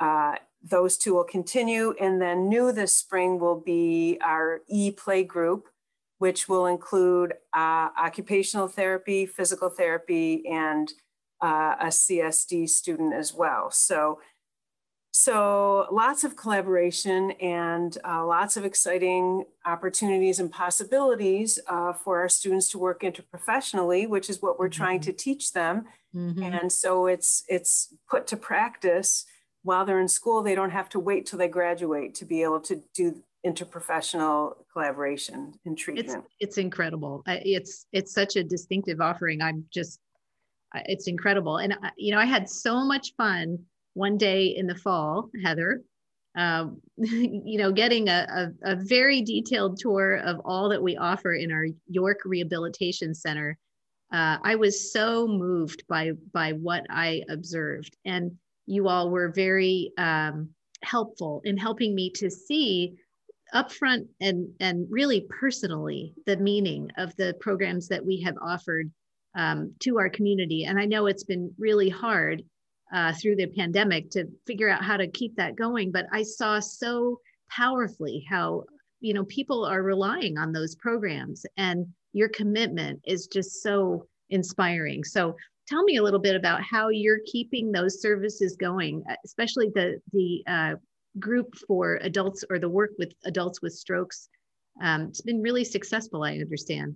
uh, 0.00 0.34
those 0.60 0.98
two 0.98 1.14
will 1.14 1.24
continue. 1.38 1.94
And 2.00 2.20
then 2.20 2.48
new 2.48 2.72
this 2.72 2.96
spring 2.96 3.38
will 3.38 3.60
be 3.60 4.18
our 4.24 4.60
e-play 4.68 5.22
group, 5.22 5.68
which 6.18 6.48
will 6.48 6.66
include 6.66 7.34
uh, 7.54 7.90
occupational 7.96 8.66
therapy, 8.66 9.24
physical 9.24 9.68
therapy, 9.68 10.42
and 10.48 10.92
uh, 11.42 11.76
a 11.80 11.86
CSD 11.86 12.68
student 12.68 13.14
as 13.14 13.34
well. 13.34 13.70
So 13.70 14.18
so 15.12 15.86
lots 15.90 16.22
of 16.22 16.36
collaboration 16.36 17.32
and 17.32 17.96
uh, 18.04 18.24
lots 18.24 18.56
of 18.56 18.64
exciting 18.64 19.44
opportunities 19.66 20.38
and 20.38 20.50
possibilities 20.52 21.58
uh, 21.66 21.92
for 21.92 22.20
our 22.20 22.28
students 22.28 22.70
to 22.70 22.78
work 22.78 23.02
interprofessionally, 23.02 24.08
which 24.08 24.30
is 24.30 24.40
what 24.40 24.58
we're 24.58 24.68
mm-hmm. 24.68 24.82
trying 24.82 25.00
to 25.00 25.12
teach 25.12 25.52
them. 25.52 25.86
Mm-hmm. 26.14 26.42
And 26.42 26.72
so 26.72 27.06
it's 27.06 27.44
it's 27.48 27.92
put 28.08 28.26
to 28.28 28.36
practice 28.36 29.24
while 29.62 29.84
they're 29.84 30.00
in 30.00 30.08
school. 30.08 30.42
They 30.42 30.54
don't 30.54 30.70
have 30.70 30.88
to 30.90 31.00
wait 31.00 31.26
till 31.26 31.38
they 31.38 31.48
graduate 31.48 32.14
to 32.16 32.24
be 32.24 32.42
able 32.44 32.60
to 32.60 32.80
do 32.94 33.22
interprofessional 33.44 34.54
collaboration 34.72 35.54
and 35.64 35.76
treatment. 35.76 36.24
It's, 36.38 36.56
it's 36.56 36.58
incredible. 36.58 37.22
It's 37.26 37.86
it's 37.92 38.12
such 38.12 38.36
a 38.36 38.44
distinctive 38.44 39.00
offering. 39.00 39.42
I'm 39.42 39.64
just 39.72 39.98
it's 40.74 41.08
incredible. 41.08 41.58
And 41.58 41.76
you 41.96 42.12
know, 42.12 42.20
I 42.20 42.24
had 42.24 42.48
so 42.48 42.84
much 42.84 43.14
fun 43.16 43.58
one 43.94 44.16
day 44.16 44.46
in 44.46 44.66
the 44.66 44.74
fall, 44.74 45.30
Heather, 45.42 45.82
um, 46.36 46.80
you 46.96 47.58
know, 47.58 47.72
getting 47.72 48.08
a, 48.08 48.52
a, 48.64 48.72
a, 48.72 48.76
very 48.76 49.20
detailed 49.22 49.78
tour 49.78 50.16
of 50.16 50.40
all 50.44 50.68
that 50.68 50.82
we 50.82 50.96
offer 50.96 51.34
in 51.34 51.50
our 51.50 51.66
York 51.88 52.20
Rehabilitation 52.24 53.14
Center. 53.14 53.58
Uh, 54.12 54.38
I 54.42 54.56
was 54.56 54.92
so 54.92 55.26
moved 55.26 55.84
by 55.88 56.12
by 56.32 56.52
what 56.52 56.84
I 56.88 57.22
observed, 57.28 57.96
and 58.04 58.32
you 58.66 58.88
all 58.88 59.10
were 59.10 59.28
very 59.28 59.92
um, 59.98 60.50
helpful 60.82 61.42
in 61.44 61.56
helping 61.56 61.94
me 61.94 62.10
to 62.10 62.30
see 62.30 62.94
upfront 63.54 64.06
and 64.20 64.48
and 64.60 64.86
really 64.88 65.26
personally 65.28 66.14
the 66.26 66.36
meaning 66.36 66.88
of 66.96 67.14
the 67.16 67.34
programs 67.40 67.88
that 67.88 68.04
we 68.04 68.20
have 68.20 68.36
offered 68.40 68.90
um, 69.36 69.72
to 69.80 69.98
our 69.98 70.08
community. 70.08 70.64
And 70.64 70.78
I 70.78 70.86
know 70.86 71.06
it's 71.06 71.24
been 71.24 71.52
really 71.58 71.88
hard 71.88 72.42
uh, 72.92 73.12
through 73.12 73.36
the 73.36 73.46
pandemic 73.46 74.10
to 74.10 74.26
figure 74.46 74.68
out 74.68 74.84
how 74.84 74.96
to 74.96 75.06
keep 75.06 75.36
that 75.36 75.56
going. 75.56 75.92
But 75.92 76.06
I 76.12 76.22
saw 76.22 76.60
so 76.60 77.20
powerfully 77.50 78.24
how 78.28 78.64
you 79.00 79.14
know 79.14 79.24
people 79.24 79.64
are 79.64 79.82
relying 79.82 80.38
on 80.38 80.52
those 80.52 80.74
programs, 80.76 81.44
and 81.56 81.86
your 82.12 82.28
commitment 82.28 83.00
is 83.04 83.26
just 83.26 83.62
so 83.62 84.06
inspiring. 84.30 85.04
So 85.04 85.36
tell 85.68 85.82
me 85.84 85.96
a 85.96 86.02
little 86.02 86.20
bit 86.20 86.36
about 86.36 86.62
how 86.62 86.88
you're 86.88 87.20
keeping 87.26 87.70
those 87.70 88.02
services 88.02 88.56
going, 88.56 89.02
especially 89.24 89.70
the 89.74 90.00
the 90.12 90.42
uh, 90.46 90.74
group 91.18 91.54
for 91.66 91.98
adults 92.02 92.44
or 92.50 92.58
the 92.58 92.68
work 92.68 92.90
with 92.98 93.12
adults 93.24 93.62
with 93.62 93.72
strokes. 93.72 94.28
Um, 94.82 95.02
it's 95.08 95.20
been 95.20 95.42
really 95.42 95.64
successful, 95.64 96.22
I 96.22 96.38
understand. 96.38 96.94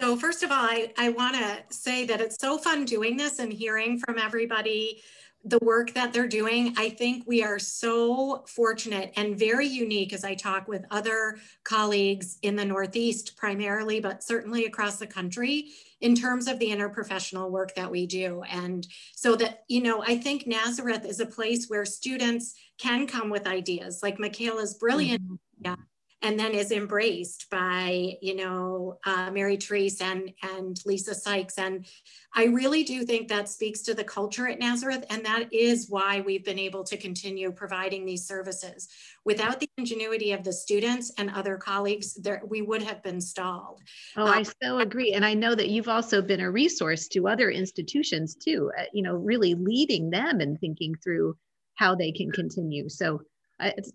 So 0.00 0.16
first 0.16 0.42
of 0.42 0.50
all, 0.50 0.64
I, 0.64 0.92
I 0.98 1.10
want 1.10 1.36
to 1.36 1.62
say 1.70 2.04
that 2.06 2.20
it's 2.20 2.36
so 2.40 2.58
fun 2.58 2.84
doing 2.84 3.16
this 3.16 3.38
and 3.38 3.52
hearing 3.52 3.98
from 3.98 4.18
everybody 4.18 5.02
the 5.44 5.58
work 5.62 5.92
that 5.92 6.12
they're 6.12 6.26
doing. 6.26 6.74
I 6.78 6.88
think 6.88 7.24
we 7.26 7.44
are 7.44 7.58
so 7.58 8.44
fortunate 8.48 9.12
and 9.16 9.38
very 9.38 9.66
unique 9.66 10.14
as 10.14 10.24
I 10.24 10.34
talk 10.34 10.66
with 10.68 10.86
other 10.90 11.36
colleagues 11.64 12.38
in 12.42 12.56
the 12.56 12.64
Northeast 12.64 13.36
primarily, 13.36 14.00
but 14.00 14.22
certainly 14.22 14.64
across 14.64 14.96
the 14.96 15.06
country 15.06 15.68
in 16.00 16.14
terms 16.14 16.48
of 16.48 16.58
the 16.58 16.70
interprofessional 16.70 17.50
work 17.50 17.74
that 17.74 17.90
we 17.90 18.06
do. 18.06 18.42
And 18.48 18.86
so 19.14 19.36
that, 19.36 19.64
you 19.68 19.82
know, 19.82 20.02
I 20.02 20.16
think 20.16 20.46
Nazareth 20.46 21.04
is 21.04 21.20
a 21.20 21.26
place 21.26 21.66
where 21.68 21.84
students 21.84 22.54
can 22.78 23.06
come 23.06 23.28
with 23.28 23.46
ideas 23.46 24.00
like 24.02 24.18
Michaela's 24.18 24.74
brilliant. 24.74 25.22
Mm-hmm. 25.22 25.34
Yeah 25.60 25.76
and 26.24 26.40
then 26.40 26.52
is 26.52 26.72
embraced 26.72 27.48
by 27.50 28.16
you 28.20 28.34
know 28.34 28.98
uh, 29.04 29.30
Mary 29.30 29.56
Therese 29.56 30.00
and 30.00 30.32
and 30.42 30.80
Lisa 30.84 31.14
Sykes. 31.14 31.58
And 31.58 31.86
I 32.34 32.46
really 32.46 32.82
do 32.82 33.04
think 33.04 33.28
that 33.28 33.48
speaks 33.48 33.82
to 33.82 33.94
the 33.94 34.02
culture 34.02 34.48
at 34.48 34.58
Nazareth 34.58 35.04
and 35.10 35.24
that 35.24 35.52
is 35.52 35.88
why 35.88 36.22
we've 36.22 36.44
been 36.44 36.58
able 36.58 36.82
to 36.84 36.96
continue 36.96 37.52
providing 37.52 38.04
these 38.04 38.26
services. 38.26 38.88
Without 39.24 39.60
the 39.60 39.68
ingenuity 39.78 40.32
of 40.32 40.42
the 40.42 40.52
students 40.52 41.12
and 41.18 41.30
other 41.30 41.56
colleagues 41.56 42.14
there 42.14 42.42
we 42.48 42.62
would 42.62 42.82
have 42.82 43.02
been 43.02 43.20
stalled. 43.20 43.80
Oh 44.16 44.22
um, 44.22 44.30
I 44.30 44.42
so 44.62 44.78
agree. 44.78 45.12
And 45.12 45.24
I 45.24 45.34
know 45.34 45.54
that 45.54 45.68
you've 45.68 45.88
also 45.88 46.22
been 46.22 46.40
a 46.40 46.50
resource 46.50 47.06
to 47.08 47.28
other 47.28 47.50
institutions 47.50 48.34
too 48.34 48.72
uh, 48.78 48.84
you 48.94 49.02
know 49.02 49.14
really 49.16 49.54
leading 49.54 50.10
them 50.10 50.40
and 50.40 50.58
thinking 50.58 50.94
through 51.04 51.36
how 51.74 51.94
they 51.94 52.12
can 52.12 52.32
continue. 52.32 52.88
So 52.88 53.20
uh, 53.60 53.72
it's 53.76 53.92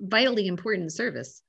vitally 0.00 0.46
important 0.46 0.92
service 0.92 1.42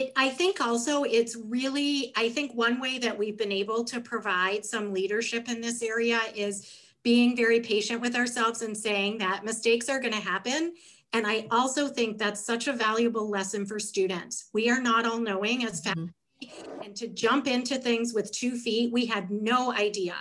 it, 0.00 0.12
I 0.16 0.30
think 0.30 0.60
also 0.60 1.04
it's 1.04 1.36
really, 1.36 2.12
I 2.16 2.30
think 2.30 2.54
one 2.54 2.80
way 2.80 2.98
that 2.98 3.16
we've 3.16 3.36
been 3.36 3.52
able 3.52 3.84
to 3.84 4.00
provide 4.00 4.64
some 4.64 4.92
leadership 4.92 5.48
in 5.48 5.60
this 5.60 5.82
area 5.82 6.20
is 6.34 6.70
being 7.02 7.36
very 7.36 7.60
patient 7.60 8.00
with 8.00 8.16
ourselves 8.16 8.62
and 8.62 8.76
saying 8.76 9.18
that 9.18 9.44
mistakes 9.44 9.88
are 9.88 10.00
going 10.00 10.14
to 10.14 10.20
happen. 10.20 10.74
And 11.12 11.26
I 11.26 11.46
also 11.50 11.88
think 11.88 12.18
that's 12.18 12.44
such 12.44 12.68
a 12.68 12.72
valuable 12.72 13.28
lesson 13.28 13.66
for 13.66 13.78
students. 13.78 14.48
We 14.52 14.70
are 14.70 14.80
not 14.80 15.06
all 15.06 15.18
knowing 15.18 15.64
as 15.64 15.82
mm-hmm. 15.82 16.06
faculty, 16.06 16.84
and 16.84 16.96
to 16.96 17.08
jump 17.08 17.46
into 17.46 17.76
things 17.76 18.14
with 18.14 18.32
two 18.32 18.56
feet, 18.56 18.92
we 18.92 19.06
had 19.06 19.30
no 19.30 19.72
idea 19.72 20.14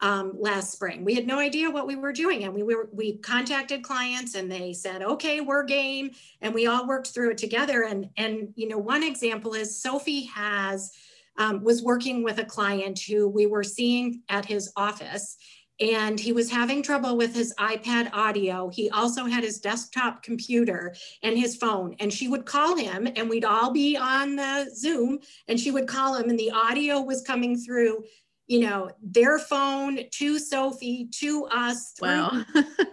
um, 0.00 0.34
last 0.38 0.72
spring. 0.72 1.04
We 1.04 1.14
had 1.14 1.26
no 1.26 1.38
idea 1.38 1.70
what 1.70 1.86
we 1.86 1.96
were 1.96 2.12
doing, 2.12 2.44
and 2.44 2.54
we 2.54 2.62
were 2.62 2.88
we 2.92 3.18
contacted 3.18 3.82
clients, 3.82 4.34
and 4.34 4.50
they 4.50 4.72
said, 4.72 5.02
"Okay, 5.02 5.40
we're 5.40 5.64
game," 5.64 6.10
and 6.42 6.54
we 6.54 6.66
all 6.66 6.86
worked 6.86 7.08
through 7.08 7.30
it 7.30 7.38
together. 7.38 7.84
And 7.84 8.10
and 8.16 8.52
you 8.56 8.68
know, 8.68 8.78
one 8.78 9.02
example 9.02 9.54
is 9.54 9.80
Sophie 9.80 10.24
has 10.24 10.92
um, 11.38 11.62
was 11.62 11.82
working 11.82 12.22
with 12.22 12.38
a 12.38 12.44
client 12.44 12.98
who 13.00 13.28
we 13.28 13.46
were 13.46 13.64
seeing 13.64 14.22
at 14.28 14.44
his 14.44 14.72
office, 14.76 15.36
and 15.80 16.18
he 16.18 16.32
was 16.32 16.50
having 16.50 16.82
trouble 16.82 17.16
with 17.16 17.34
his 17.34 17.54
iPad 17.58 18.10
audio. 18.12 18.70
He 18.70 18.88
also 18.90 19.26
had 19.26 19.44
his 19.44 19.58
desktop 19.58 20.22
computer 20.22 20.94
and 21.22 21.36
his 21.36 21.56
phone. 21.56 21.94
And 22.00 22.12
she 22.12 22.28
would 22.28 22.46
call 22.46 22.76
him, 22.76 23.06
and 23.14 23.28
we'd 23.28 23.44
all 23.44 23.72
be 23.72 23.96
on 23.96 24.36
the 24.36 24.70
Zoom, 24.74 25.18
and 25.48 25.60
she 25.60 25.70
would 25.70 25.86
call 25.86 26.16
him, 26.16 26.30
and 26.30 26.38
the 26.38 26.50
audio 26.50 27.00
was 27.00 27.22
coming 27.22 27.58
through, 27.58 28.04
you 28.46 28.60
know, 28.60 28.90
their 29.02 29.38
phone 29.38 30.00
to 30.12 30.38
Sophie, 30.38 31.08
to 31.12 31.46
us. 31.46 31.94
Wow. 32.00 32.44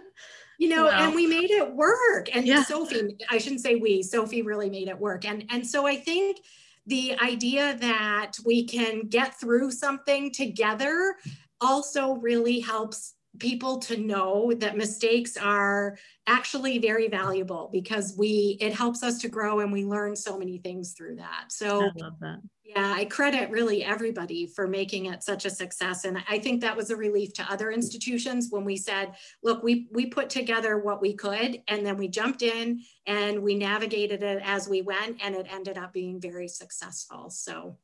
you 0.58 0.68
know, 0.68 0.86
wow. 0.86 1.06
and 1.06 1.14
we 1.14 1.26
made 1.26 1.50
it 1.50 1.72
work. 1.74 2.34
And 2.34 2.46
yeah. 2.46 2.64
Sophie, 2.64 3.16
I 3.30 3.38
shouldn't 3.38 3.60
say 3.60 3.76
we, 3.76 4.02
Sophie 4.02 4.42
really 4.42 4.70
made 4.70 4.88
it 4.88 4.98
work. 4.98 5.24
And, 5.24 5.44
and 5.50 5.66
so 5.66 5.86
I 5.86 5.96
think 5.96 6.38
the 6.86 7.18
idea 7.20 7.76
that 7.80 8.32
we 8.44 8.66
can 8.66 9.08
get 9.08 9.38
through 9.38 9.70
something 9.70 10.32
together 10.32 11.16
also 11.60 12.14
really 12.14 12.60
helps 12.60 13.14
people 13.38 13.78
to 13.78 13.96
know 13.96 14.52
that 14.58 14.76
mistakes 14.76 15.36
are 15.36 15.96
actually 16.26 16.78
very 16.78 17.08
valuable 17.08 17.68
because 17.72 18.14
we 18.16 18.56
it 18.60 18.72
helps 18.72 19.02
us 19.02 19.18
to 19.20 19.28
grow 19.28 19.58
and 19.58 19.72
we 19.72 19.84
learn 19.84 20.14
so 20.14 20.38
many 20.38 20.58
things 20.58 20.92
through 20.92 21.16
that 21.16 21.46
so 21.48 21.82
I 21.82 21.90
love 21.96 22.14
that. 22.20 22.38
Yeah 22.64 22.92
i 22.96 23.04
credit 23.04 23.50
really 23.50 23.84
everybody 23.84 24.46
for 24.46 24.66
making 24.66 25.06
it 25.06 25.22
such 25.22 25.44
a 25.44 25.50
success 25.50 26.04
and 26.04 26.18
i 26.28 26.38
think 26.38 26.60
that 26.60 26.76
was 26.76 26.90
a 26.90 26.96
relief 26.96 27.32
to 27.32 27.42
other 27.50 27.70
institutions 27.70 28.48
when 28.50 28.64
we 28.64 28.76
said 28.76 29.14
look 29.42 29.62
we 29.62 29.88
we 29.92 30.06
put 30.06 30.30
together 30.30 30.78
what 30.78 31.00
we 31.00 31.14
could 31.14 31.62
and 31.68 31.84
then 31.84 31.96
we 31.96 32.08
jumped 32.08 32.42
in 32.42 32.80
and 33.06 33.40
we 33.42 33.54
navigated 33.54 34.22
it 34.22 34.40
as 34.44 34.68
we 34.68 34.82
went 34.82 35.16
and 35.22 35.34
it 35.34 35.46
ended 35.50 35.78
up 35.78 35.92
being 35.92 36.20
very 36.20 36.48
successful 36.48 37.30
so 37.30 37.76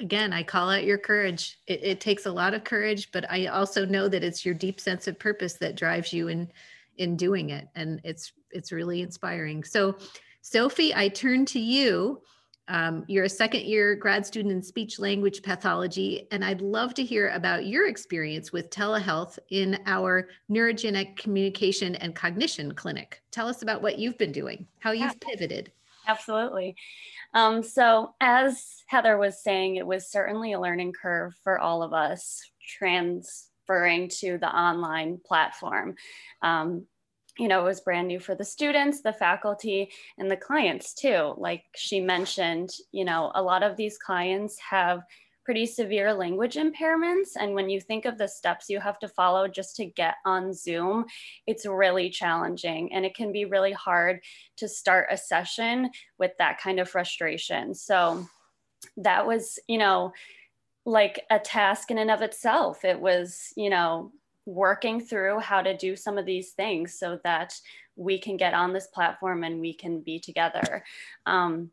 again, 0.00 0.32
I 0.32 0.42
call 0.42 0.70
out 0.70 0.84
your 0.84 0.98
courage. 0.98 1.58
It, 1.66 1.80
it, 1.82 2.00
takes 2.00 2.26
a 2.26 2.30
lot 2.30 2.54
of 2.54 2.64
courage, 2.64 3.10
but 3.12 3.30
I 3.30 3.46
also 3.46 3.84
know 3.84 4.08
that 4.08 4.22
it's 4.22 4.44
your 4.44 4.54
deep 4.54 4.80
sense 4.80 5.08
of 5.08 5.18
purpose 5.18 5.54
that 5.54 5.76
drives 5.76 6.12
you 6.12 6.28
in 6.28 6.50
in 6.98 7.16
doing 7.16 7.50
it, 7.50 7.68
and 7.74 8.00
it's 8.04 8.32
it's 8.50 8.72
really 8.72 9.02
inspiring. 9.02 9.64
So, 9.64 9.96
Sophie, 10.42 10.94
I 10.94 11.08
turn 11.08 11.44
to 11.46 11.60
you. 11.60 12.22
Um, 12.68 13.04
you're 13.08 13.24
a 13.24 13.30
second 13.30 13.62
year 13.62 13.94
grad 13.94 14.26
student 14.26 14.52
in 14.52 14.62
speech 14.62 14.98
language 14.98 15.42
pathology, 15.42 16.28
and 16.30 16.44
I'd 16.44 16.60
love 16.60 16.92
to 16.94 17.04
hear 17.04 17.30
about 17.30 17.66
your 17.66 17.88
experience 17.88 18.52
with 18.52 18.70
telehealth 18.70 19.38
in 19.50 19.78
our 19.86 20.28
neurogenic 20.50 21.16
communication 21.16 21.94
and 21.96 22.14
cognition 22.14 22.72
clinic. 22.72 23.22
Tell 23.30 23.48
us 23.48 23.62
about 23.62 23.80
what 23.82 23.98
you've 23.98 24.18
been 24.18 24.32
doing, 24.32 24.66
how 24.80 24.92
you've 24.92 25.18
pivoted. 25.20 25.72
Absolutely. 26.06 26.76
Um, 27.34 27.62
so, 27.62 28.14
as 28.20 28.82
Heather 28.86 29.18
was 29.18 29.42
saying, 29.42 29.76
it 29.76 29.86
was 29.86 30.10
certainly 30.10 30.52
a 30.52 30.60
learning 30.60 30.92
curve 30.92 31.34
for 31.42 31.58
all 31.58 31.82
of 31.82 31.92
us 31.92 32.42
transferring 32.66 34.08
to 34.08 34.38
the 34.38 34.48
online 34.48 35.20
platform. 35.24 35.94
Um, 36.42 36.86
you 37.38 37.48
know, 37.48 37.60
it 37.60 37.64
was 37.64 37.80
brand 37.80 38.08
new 38.08 38.18
for 38.18 38.34
the 38.34 38.44
students, 38.44 39.00
the 39.00 39.12
faculty, 39.12 39.90
and 40.18 40.30
the 40.30 40.36
clients 40.36 40.94
too. 40.94 41.34
Like 41.36 41.64
she 41.76 42.00
mentioned, 42.00 42.70
you 42.92 43.04
know, 43.04 43.30
a 43.34 43.42
lot 43.42 43.62
of 43.62 43.76
these 43.76 43.96
clients 43.98 44.58
have 44.58 45.02
pretty 45.44 45.64
severe 45.64 46.12
language 46.12 46.56
impairments. 46.56 47.28
And 47.40 47.54
when 47.54 47.70
you 47.70 47.80
think 47.80 48.04
of 48.04 48.18
the 48.18 48.28
steps 48.28 48.68
you 48.68 48.80
have 48.80 48.98
to 48.98 49.08
follow 49.08 49.48
just 49.48 49.76
to 49.76 49.86
get 49.86 50.16
on 50.26 50.52
Zoom, 50.52 51.06
it's 51.46 51.64
really 51.64 52.10
challenging. 52.10 52.92
And 52.92 53.06
it 53.06 53.14
can 53.14 53.32
be 53.32 53.46
really 53.46 53.72
hard 53.72 54.20
to 54.58 54.68
start 54.68 55.08
a 55.10 55.16
session 55.16 55.90
with 56.18 56.32
that 56.38 56.60
kind 56.60 56.78
of 56.78 56.90
frustration. 56.90 57.74
So 57.74 58.26
that 58.98 59.26
was, 59.26 59.58
you 59.68 59.78
know, 59.78 60.12
like 60.84 61.24
a 61.30 61.38
task 61.38 61.90
in 61.90 61.96
and 61.96 62.10
of 62.10 62.20
itself. 62.20 62.84
It 62.84 63.00
was, 63.00 63.52
you 63.56 63.70
know, 63.70 64.12
working 64.48 64.98
through 64.98 65.38
how 65.38 65.60
to 65.60 65.76
do 65.76 65.94
some 65.94 66.16
of 66.16 66.24
these 66.24 66.52
things 66.52 66.98
so 66.98 67.20
that 67.22 67.54
we 67.96 68.18
can 68.18 68.36
get 68.36 68.54
on 68.54 68.72
this 68.72 68.86
platform 68.86 69.44
and 69.44 69.60
we 69.60 69.74
can 69.74 70.00
be 70.00 70.18
together. 70.18 70.82
Um, 71.26 71.70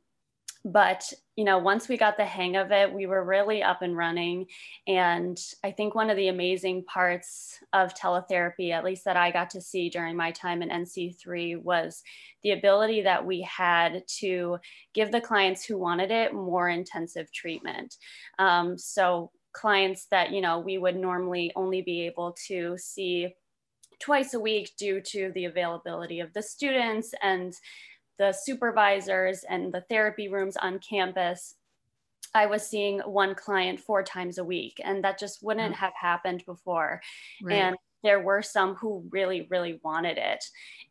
but 0.65 1.13
you 1.35 1.43
know 1.43 1.59
once 1.59 1.87
we 1.87 1.95
got 1.95 2.17
the 2.17 2.25
hang 2.25 2.55
of 2.55 2.71
it 2.71 2.91
we 2.91 3.05
were 3.05 3.23
really 3.23 3.61
up 3.61 3.83
and 3.83 3.95
running 3.95 4.47
and 4.87 5.39
i 5.63 5.69
think 5.69 5.93
one 5.93 6.09
of 6.09 6.17
the 6.17 6.29
amazing 6.29 6.83
parts 6.85 7.59
of 7.71 7.93
teletherapy 7.93 8.71
at 8.71 8.83
least 8.83 9.05
that 9.05 9.15
i 9.15 9.29
got 9.29 9.47
to 9.47 9.61
see 9.61 9.89
during 9.89 10.15
my 10.15 10.31
time 10.31 10.63
in 10.63 10.69
nc3 10.69 11.61
was 11.61 12.01
the 12.41 12.49
ability 12.49 13.03
that 13.03 13.23
we 13.23 13.41
had 13.41 14.01
to 14.07 14.57
give 14.95 15.11
the 15.11 15.21
clients 15.21 15.63
who 15.63 15.77
wanted 15.77 16.09
it 16.09 16.33
more 16.33 16.67
intensive 16.67 17.31
treatment 17.31 17.97
um, 18.39 18.75
so 18.75 19.29
clients 19.55 20.07
that 20.11 20.31
you 20.31 20.41
know 20.41 20.59
we 20.59 20.77
would 20.77 20.95
normally 20.95 21.51
only 21.55 21.81
be 21.81 22.01
able 22.01 22.35
to 22.47 22.77
see 22.77 23.33
twice 23.99 24.33
a 24.33 24.39
week 24.39 24.71
due 24.77 25.01
to 25.01 25.31
the 25.33 25.45
availability 25.45 26.19
of 26.19 26.33
the 26.33 26.41
students 26.41 27.13
and 27.21 27.53
the 28.17 28.31
supervisors 28.31 29.43
and 29.49 29.73
the 29.73 29.81
therapy 29.89 30.27
rooms 30.29 30.57
on 30.57 30.79
campus, 30.79 31.55
I 32.33 32.45
was 32.45 32.67
seeing 32.67 32.99
one 32.99 33.35
client 33.35 33.79
four 33.79 34.03
times 34.03 34.37
a 34.37 34.43
week, 34.43 34.79
and 34.83 35.03
that 35.03 35.19
just 35.19 35.43
wouldn't 35.43 35.75
mm. 35.75 35.77
have 35.77 35.93
happened 35.99 36.43
before. 36.45 37.01
Right. 37.41 37.55
And 37.55 37.77
there 38.03 38.21
were 38.21 38.41
some 38.41 38.75
who 38.75 39.07
really, 39.09 39.47
really 39.49 39.79
wanted 39.83 40.17
it. 40.17 40.43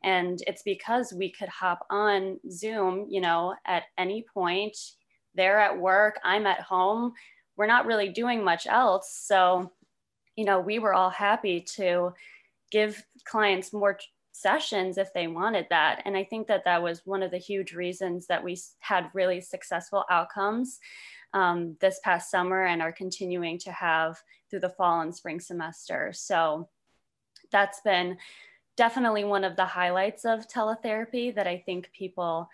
And 0.02 0.42
it's 0.46 0.62
because 0.62 1.12
we 1.12 1.30
could 1.30 1.48
hop 1.48 1.86
on 1.90 2.40
Zoom, 2.50 3.06
you 3.08 3.20
know, 3.20 3.54
at 3.66 3.84
any 3.96 4.24
point. 4.34 4.76
They're 5.34 5.60
at 5.60 5.78
work, 5.78 6.18
I'm 6.24 6.46
at 6.46 6.60
home. 6.60 7.12
We're 7.56 7.66
not 7.66 7.86
really 7.86 8.08
doing 8.08 8.44
much 8.44 8.66
else. 8.66 9.18
So, 9.22 9.72
you 10.36 10.44
know, 10.44 10.60
we 10.60 10.78
were 10.78 10.94
all 10.94 11.10
happy 11.10 11.60
to 11.76 12.12
give 12.70 13.04
clients 13.24 13.72
more 13.72 13.98
sessions 14.32 14.98
if 14.98 15.12
they 15.14 15.28
wanted 15.28 15.66
that. 15.70 16.02
And 16.04 16.16
I 16.16 16.24
think 16.24 16.48
that 16.48 16.64
that 16.64 16.82
was 16.82 17.06
one 17.06 17.22
of 17.22 17.30
the 17.30 17.38
huge 17.38 17.72
reasons 17.72 18.26
that 18.26 18.42
we 18.42 18.58
had 18.80 19.10
really 19.14 19.40
successful 19.40 20.04
outcomes 20.10 20.80
um, 21.32 21.76
this 21.80 22.00
past 22.02 22.30
summer 22.30 22.64
and 22.64 22.82
are 22.82 22.92
continuing 22.92 23.58
to 23.58 23.72
have 23.72 24.18
through 24.50 24.60
the 24.60 24.68
fall 24.68 25.00
and 25.00 25.14
spring 25.14 25.40
semester. 25.40 26.12
So 26.12 26.68
that's 27.52 27.80
been 27.80 28.18
definitely 28.76 29.24
one 29.24 29.44
of 29.44 29.56
the 29.56 29.64
highlights 29.64 30.24
of 30.24 30.48
teletherapy 30.48 31.34
that 31.34 31.46
I 31.46 31.62
think 31.64 31.90
people 31.92 32.48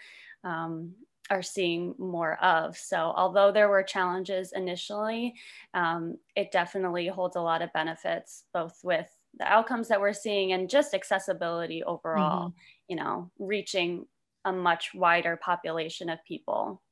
um, 0.44 0.92
are 1.30 1.42
seeing 1.42 1.94
more 1.98 2.42
of. 2.42 2.76
So, 2.76 2.96
although 3.16 3.52
there 3.52 3.68
were 3.68 3.82
challenges 3.82 4.52
initially, 4.52 5.34
um, 5.74 6.18
it 6.34 6.50
definitely 6.52 7.06
holds 7.06 7.36
a 7.36 7.40
lot 7.40 7.62
of 7.62 7.72
benefits, 7.72 8.44
both 8.52 8.78
with 8.82 9.08
the 9.38 9.46
outcomes 9.46 9.88
that 9.88 10.00
we're 10.00 10.12
seeing 10.12 10.52
and 10.52 10.68
just 10.68 10.92
accessibility 10.92 11.84
overall, 11.84 12.48
mm-hmm. 12.48 12.56
you 12.88 12.96
know, 12.96 13.30
reaching 13.38 14.06
a 14.44 14.52
much 14.52 14.90
wider 14.94 15.36
population 15.36 16.10
of 16.10 16.18
people. 16.26 16.82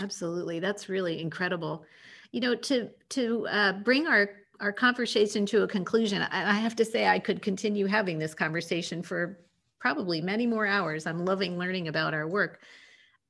Absolutely. 0.00 0.58
That's 0.58 0.88
really 0.88 1.20
incredible. 1.20 1.84
You 2.30 2.40
know, 2.40 2.54
to 2.54 2.88
to 3.10 3.46
uh, 3.48 3.72
bring 3.72 4.06
our 4.06 4.30
our 4.60 4.72
conversation 4.72 5.44
to 5.46 5.64
a 5.64 5.68
conclusion, 5.68 6.22
I, 6.22 6.50
I 6.50 6.54
have 6.54 6.76
to 6.76 6.84
say 6.84 7.06
I 7.06 7.18
could 7.18 7.42
continue 7.42 7.86
having 7.86 8.18
this 8.18 8.32
conversation 8.32 9.02
for 9.02 9.38
probably 9.80 10.20
many 10.20 10.46
more 10.46 10.66
hours. 10.66 11.06
I'm 11.06 11.24
loving 11.24 11.58
learning 11.58 11.88
about 11.88 12.14
our 12.14 12.26
work. 12.26 12.60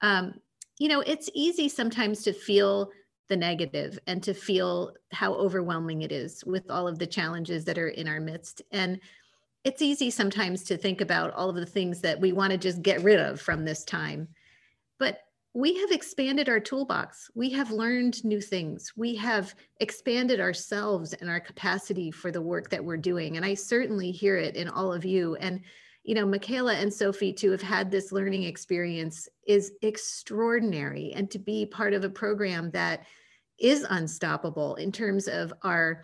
Um, 0.02 0.34
you 0.78 0.88
know, 0.88 1.00
it's 1.00 1.30
easy 1.34 1.68
sometimes 1.68 2.22
to 2.24 2.32
feel 2.32 2.90
the 3.28 3.36
negative 3.36 3.98
and 4.06 4.22
to 4.24 4.34
feel 4.34 4.92
how 5.12 5.32
overwhelming 5.34 6.02
it 6.02 6.12
is 6.12 6.44
with 6.44 6.70
all 6.70 6.86
of 6.86 6.98
the 6.98 7.06
challenges 7.06 7.64
that 7.64 7.78
are 7.78 7.88
in 7.88 8.08
our 8.08 8.20
midst. 8.20 8.60
And 8.72 9.00
it's 9.64 9.80
easy 9.80 10.10
sometimes 10.10 10.64
to 10.64 10.76
think 10.76 11.00
about 11.00 11.32
all 11.32 11.48
of 11.48 11.56
the 11.56 11.64
things 11.64 12.00
that 12.00 12.20
we 12.20 12.32
want 12.32 12.50
to 12.50 12.58
just 12.58 12.82
get 12.82 13.02
rid 13.02 13.20
of 13.20 13.40
from 13.40 13.64
this 13.64 13.84
time. 13.84 14.28
But 14.98 15.20
we 15.54 15.78
have 15.78 15.92
expanded 15.92 16.48
our 16.48 16.60
toolbox. 16.60 17.30
We 17.34 17.50
have 17.50 17.70
learned 17.70 18.24
new 18.24 18.40
things. 18.40 18.92
We 18.96 19.14
have 19.16 19.54
expanded 19.80 20.40
ourselves 20.40 21.12
and 21.12 21.30
our 21.30 21.40
capacity 21.40 22.10
for 22.10 22.32
the 22.32 22.40
work 22.40 22.70
that 22.70 22.84
we're 22.84 22.96
doing. 22.96 23.36
And 23.36 23.46
I 23.46 23.54
certainly 23.54 24.10
hear 24.10 24.36
it 24.36 24.56
in 24.56 24.68
all 24.68 24.92
of 24.92 25.04
you. 25.04 25.36
And 25.36 25.60
you 26.04 26.14
know, 26.14 26.26
Michaela 26.26 26.74
and 26.74 26.92
Sophie 26.92 27.32
to 27.34 27.50
have 27.52 27.62
had 27.62 27.90
this 27.90 28.10
learning 28.10 28.42
experience 28.42 29.28
is 29.46 29.72
extraordinary. 29.82 31.12
And 31.14 31.30
to 31.30 31.38
be 31.38 31.66
part 31.66 31.94
of 31.94 32.04
a 32.04 32.10
program 32.10 32.70
that 32.72 33.06
is 33.58 33.86
unstoppable 33.88 34.74
in 34.76 34.90
terms 34.90 35.28
of 35.28 35.52
our, 35.62 36.02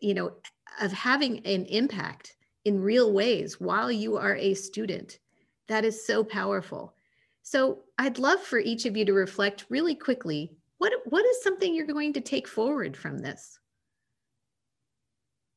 you 0.00 0.14
know, 0.14 0.32
of 0.80 0.92
having 0.92 1.46
an 1.46 1.64
impact 1.66 2.36
in 2.64 2.80
real 2.80 3.12
ways 3.12 3.60
while 3.60 3.92
you 3.92 4.16
are 4.16 4.34
a 4.36 4.54
student. 4.54 5.20
That 5.68 5.84
is 5.84 6.04
so 6.04 6.24
powerful. 6.24 6.94
So 7.42 7.84
I'd 7.98 8.18
love 8.18 8.40
for 8.40 8.58
each 8.58 8.86
of 8.86 8.96
you 8.96 9.04
to 9.04 9.12
reflect 9.12 9.66
really 9.68 9.94
quickly. 9.94 10.50
What, 10.78 10.92
what 11.04 11.24
is 11.24 11.42
something 11.42 11.72
you're 11.72 11.86
going 11.86 12.12
to 12.14 12.20
take 12.20 12.48
forward 12.48 12.96
from 12.96 13.20
this? 13.20 13.60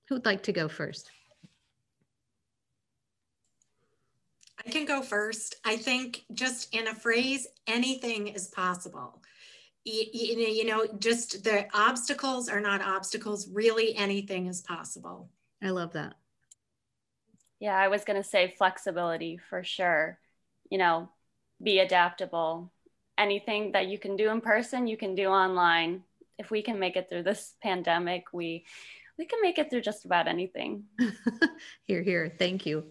Who'd 0.08 0.26
like 0.26 0.44
to 0.44 0.54
go 0.54 0.68
first? 0.68 1.10
I 4.70 4.72
can 4.72 4.86
go 4.86 5.02
first. 5.02 5.56
I 5.66 5.78
think 5.78 6.26
just 6.32 6.76
in 6.76 6.86
a 6.86 6.94
phrase, 6.94 7.48
anything 7.66 8.28
is 8.28 8.50
possible. 8.50 9.20
You, 9.84 10.04
you, 10.14 10.38
you 10.38 10.66
know, 10.66 10.86
just 11.00 11.44
the 11.44 11.66
obstacles 11.74 12.48
are 12.50 12.62
not 12.62 12.84
obstacles. 12.84 13.50
Really, 13.52 13.96
anything 13.96 14.46
is 14.46 14.62
possible. 14.62 15.32
I 15.64 15.72
love 15.72 15.94
that. 15.94 16.14
Yeah, 17.60 17.76
I 17.76 17.88
was 17.88 18.04
going 18.04 18.22
to 18.22 18.30
say 18.30 18.54
flexibility 18.60 19.40
for 19.50 19.64
sure. 19.64 20.20
You 20.70 20.78
know, 20.78 21.10
be 21.64 21.80
adaptable. 21.80 22.72
Anything 23.18 23.72
that 23.72 23.88
you 23.88 23.98
can 23.98 24.18
do 24.18 24.30
in 24.30 24.40
person, 24.40 24.86
you 24.86 24.98
can 24.98 25.16
do 25.16 25.30
online. 25.30 26.04
If 26.38 26.52
we 26.52 26.62
can 26.62 26.78
make 26.78 26.96
it 26.96 27.10
through 27.10 27.24
this 27.24 27.56
pandemic, 27.64 28.26
we 28.34 28.66
we 29.18 29.26
can 29.26 29.42
make 29.42 29.58
it 29.58 29.72
through 29.72 29.82
just 29.82 30.06
about 30.06 30.28
anything. 30.28 30.84
here, 31.88 32.04
here. 32.04 32.32
Thank 32.38 32.68
you. 32.68 32.84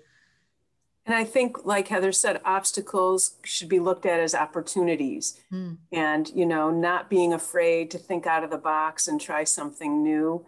And 1.08 1.16
I 1.16 1.24
think, 1.24 1.64
like 1.64 1.88
Heather 1.88 2.12
said, 2.12 2.38
obstacles 2.44 3.36
should 3.42 3.70
be 3.70 3.80
looked 3.80 4.04
at 4.04 4.20
as 4.20 4.34
opportunities. 4.34 5.40
Mm. 5.50 5.78
And, 5.90 6.28
you 6.34 6.44
know, 6.44 6.70
not 6.70 7.08
being 7.08 7.32
afraid 7.32 7.90
to 7.92 7.98
think 7.98 8.26
out 8.26 8.44
of 8.44 8.50
the 8.50 8.58
box 8.58 9.08
and 9.08 9.18
try 9.18 9.44
something 9.44 10.02
new 10.02 10.46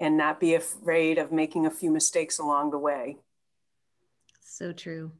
and 0.00 0.16
not 0.16 0.40
be 0.40 0.54
afraid 0.54 1.16
of 1.16 1.30
making 1.30 1.64
a 1.64 1.70
few 1.70 1.92
mistakes 1.92 2.40
along 2.40 2.72
the 2.72 2.78
way. 2.78 3.18
So 4.42 4.72
true. 4.72 5.12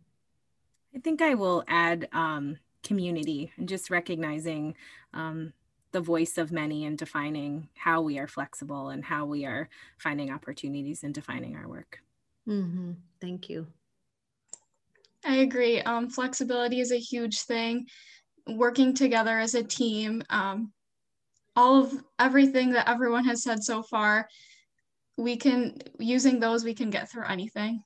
I 0.92 0.98
think 0.98 1.22
I 1.22 1.34
will 1.34 1.62
add 1.68 2.08
um, 2.12 2.58
community 2.82 3.52
and 3.56 3.68
just 3.68 3.90
recognizing 3.90 4.74
um, 5.14 5.52
the 5.92 6.00
voice 6.00 6.36
of 6.36 6.50
many 6.50 6.84
and 6.84 6.98
defining 6.98 7.68
how 7.76 8.00
we 8.00 8.18
are 8.18 8.26
flexible 8.26 8.88
and 8.88 9.04
how 9.04 9.24
we 9.24 9.44
are 9.44 9.68
finding 9.98 10.32
opportunities 10.32 11.04
and 11.04 11.14
defining 11.14 11.54
our 11.54 11.68
work. 11.68 12.00
Mm-hmm. 12.48 12.92
Thank 13.20 13.48
you. 13.48 13.68
I 15.24 15.36
agree. 15.36 15.80
Um, 15.82 16.08
flexibility 16.08 16.80
is 16.80 16.92
a 16.92 16.98
huge 16.98 17.42
thing. 17.42 17.86
Working 18.46 18.94
together 18.94 19.38
as 19.38 19.54
a 19.54 19.62
team, 19.62 20.22
um, 20.30 20.72
all 21.56 21.82
of 21.82 21.92
everything 22.18 22.70
that 22.70 22.88
everyone 22.88 23.24
has 23.24 23.42
said 23.42 23.62
so 23.62 23.82
far, 23.82 24.28
we 25.16 25.36
can, 25.36 25.76
using 25.98 26.40
those, 26.40 26.64
we 26.64 26.74
can 26.74 26.90
get 26.90 27.10
through 27.10 27.26
anything. 27.26 27.82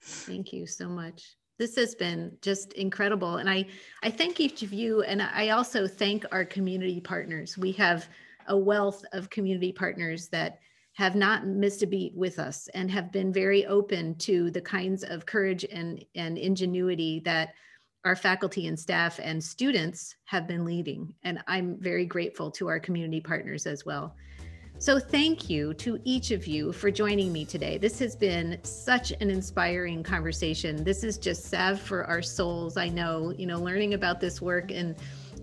Thank 0.00 0.52
you 0.52 0.66
so 0.66 0.88
much. 0.88 1.36
This 1.58 1.76
has 1.76 1.94
been 1.94 2.36
just 2.40 2.72
incredible. 2.72 3.36
And 3.36 3.48
I, 3.48 3.66
I 4.02 4.10
thank 4.10 4.40
each 4.40 4.62
of 4.62 4.72
you. 4.72 5.02
And 5.02 5.22
I 5.22 5.50
also 5.50 5.86
thank 5.86 6.24
our 6.32 6.44
community 6.44 7.00
partners. 7.00 7.58
We 7.58 7.72
have 7.72 8.08
a 8.48 8.56
wealth 8.56 9.04
of 9.12 9.30
community 9.30 9.72
partners 9.72 10.28
that 10.28 10.58
have 10.94 11.16
not 11.16 11.46
missed 11.46 11.82
a 11.82 11.86
beat 11.86 12.14
with 12.14 12.38
us 12.38 12.68
and 12.74 12.90
have 12.90 13.12
been 13.12 13.32
very 13.32 13.66
open 13.66 14.14
to 14.16 14.50
the 14.50 14.60
kinds 14.60 15.02
of 15.02 15.26
courage 15.26 15.66
and, 15.70 16.04
and 16.14 16.38
ingenuity 16.38 17.20
that 17.24 17.54
our 18.04 18.14
faculty 18.14 18.68
and 18.68 18.78
staff 18.78 19.18
and 19.22 19.42
students 19.42 20.14
have 20.24 20.46
been 20.46 20.64
leading. 20.64 21.12
And 21.24 21.40
I'm 21.48 21.76
very 21.80 22.06
grateful 22.06 22.50
to 22.52 22.68
our 22.68 22.78
community 22.78 23.20
partners 23.20 23.66
as 23.66 23.84
well. 23.84 24.14
So, 24.78 24.98
thank 24.98 25.48
you 25.48 25.72
to 25.74 26.00
each 26.04 26.32
of 26.32 26.46
you 26.48 26.72
for 26.72 26.90
joining 26.90 27.32
me 27.32 27.44
today. 27.44 27.78
This 27.78 27.98
has 28.00 28.16
been 28.16 28.58
such 28.64 29.12
an 29.12 29.30
inspiring 29.30 30.02
conversation. 30.02 30.82
This 30.82 31.04
is 31.04 31.16
just 31.16 31.44
salve 31.44 31.80
for 31.80 32.04
our 32.04 32.20
souls. 32.20 32.76
I 32.76 32.88
know, 32.88 33.32
you 33.38 33.46
know, 33.46 33.60
learning 33.60 33.94
about 33.94 34.20
this 34.20 34.42
work 34.42 34.72
and 34.72 34.96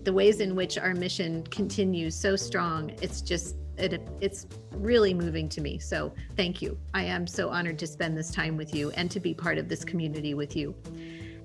the 0.04 0.12
ways 0.12 0.40
in 0.40 0.54
which 0.54 0.76
our 0.76 0.94
mission 0.94 1.44
continues 1.44 2.14
so 2.14 2.36
strong. 2.36 2.90
It's 3.00 3.22
just 3.22 3.56
it, 3.82 4.08
it's 4.20 4.46
really 4.72 5.14
moving 5.14 5.48
to 5.50 5.60
me. 5.60 5.78
So 5.78 6.12
thank 6.36 6.62
you. 6.62 6.78
I 6.94 7.04
am 7.04 7.26
so 7.26 7.48
honored 7.48 7.78
to 7.80 7.86
spend 7.86 8.16
this 8.16 8.30
time 8.30 8.56
with 8.56 8.74
you 8.74 8.90
and 8.92 9.10
to 9.10 9.20
be 9.20 9.34
part 9.34 9.58
of 9.58 9.68
this 9.68 9.84
community 9.84 10.34
with 10.34 10.56
you. 10.56 10.74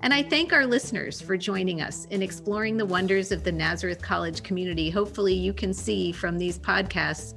And 0.00 0.14
I 0.14 0.22
thank 0.22 0.52
our 0.52 0.64
listeners 0.64 1.20
for 1.20 1.36
joining 1.36 1.80
us 1.80 2.04
in 2.06 2.22
exploring 2.22 2.76
the 2.76 2.86
wonders 2.86 3.32
of 3.32 3.42
the 3.42 3.50
Nazareth 3.50 4.00
College 4.00 4.42
community. 4.44 4.90
Hopefully, 4.90 5.34
you 5.34 5.52
can 5.52 5.74
see 5.74 6.12
from 6.12 6.38
these 6.38 6.58
podcasts, 6.58 7.34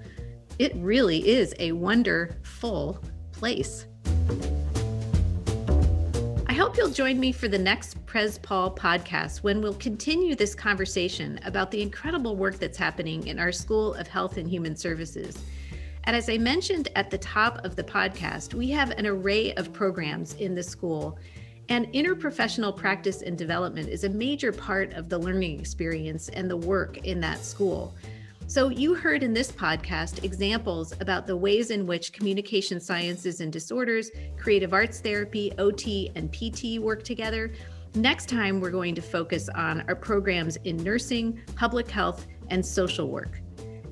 it 0.59 0.75
really 0.75 1.27
is 1.27 1.55
a 1.57 1.71
wonderful 1.71 3.01
place 3.31 3.87
hope 6.61 6.77
you'll 6.77 6.91
join 6.91 7.19
me 7.19 7.31
for 7.31 7.47
the 7.47 7.57
next 7.57 8.05
Pres 8.05 8.37
Paul 8.37 8.75
podcast 8.75 9.39
when 9.39 9.63
we'll 9.63 9.73
continue 9.73 10.35
this 10.35 10.53
conversation 10.53 11.39
about 11.43 11.71
the 11.71 11.81
incredible 11.81 12.35
work 12.35 12.59
that's 12.59 12.77
happening 12.77 13.25
in 13.25 13.39
our 13.39 13.51
School 13.51 13.95
of 13.95 14.07
Health 14.07 14.37
and 14.37 14.47
Human 14.47 14.75
Services. 14.75 15.39
And 16.03 16.15
as 16.15 16.29
I 16.29 16.37
mentioned 16.37 16.89
at 16.95 17.09
the 17.09 17.17
top 17.17 17.65
of 17.65 17.75
the 17.75 17.83
podcast, 17.83 18.53
we 18.53 18.69
have 18.69 18.91
an 18.91 19.07
array 19.07 19.55
of 19.55 19.73
programs 19.73 20.35
in 20.35 20.53
the 20.53 20.61
school. 20.61 21.17
And 21.69 21.87
interprofessional 21.93 22.77
practice 22.77 23.23
and 23.23 23.35
development 23.35 23.89
is 23.89 24.03
a 24.03 24.09
major 24.09 24.51
part 24.51 24.93
of 24.93 25.09
the 25.09 25.17
learning 25.17 25.59
experience 25.59 26.29
and 26.29 26.47
the 26.47 26.57
work 26.57 26.99
in 26.99 27.19
that 27.21 27.43
school. 27.43 27.95
So, 28.51 28.67
you 28.67 28.95
heard 28.95 29.23
in 29.23 29.33
this 29.33 29.49
podcast 29.49 30.25
examples 30.25 30.91
about 30.99 31.25
the 31.25 31.37
ways 31.37 31.71
in 31.71 31.87
which 31.87 32.11
communication 32.11 32.81
sciences 32.81 33.39
and 33.39 33.49
disorders, 33.49 34.11
creative 34.37 34.73
arts 34.73 34.99
therapy, 34.99 35.53
OT, 35.57 36.11
and 36.15 36.29
PT 36.33 36.77
work 36.77 37.01
together. 37.01 37.53
Next 37.95 38.27
time, 38.27 38.59
we're 38.59 38.69
going 38.69 38.93
to 38.95 39.01
focus 39.01 39.47
on 39.55 39.85
our 39.87 39.95
programs 39.95 40.57
in 40.65 40.75
nursing, 40.75 41.39
public 41.55 41.89
health, 41.89 42.27
and 42.49 42.65
social 42.65 43.07
work. 43.07 43.39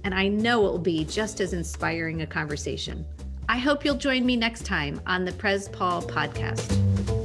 And 0.03 0.13
I 0.13 0.27
know 0.27 0.67
it 0.67 0.71
will 0.71 0.77
be 0.77 1.05
just 1.05 1.39
as 1.39 1.53
inspiring 1.53 2.23
a 2.23 2.27
conversation. 2.27 3.05
I 3.47 3.59
hope 3.59 3.85
you'll 3.85 3.95
join 3.95 4.25
me 4.25 4.35
next 4.35 4.65
time 4.65 4.99
on 5.07 5.23
the 5.23 5.31
Pres 5.31 5.69
Paul 5.69 6.01
podcast. 6.01 7.18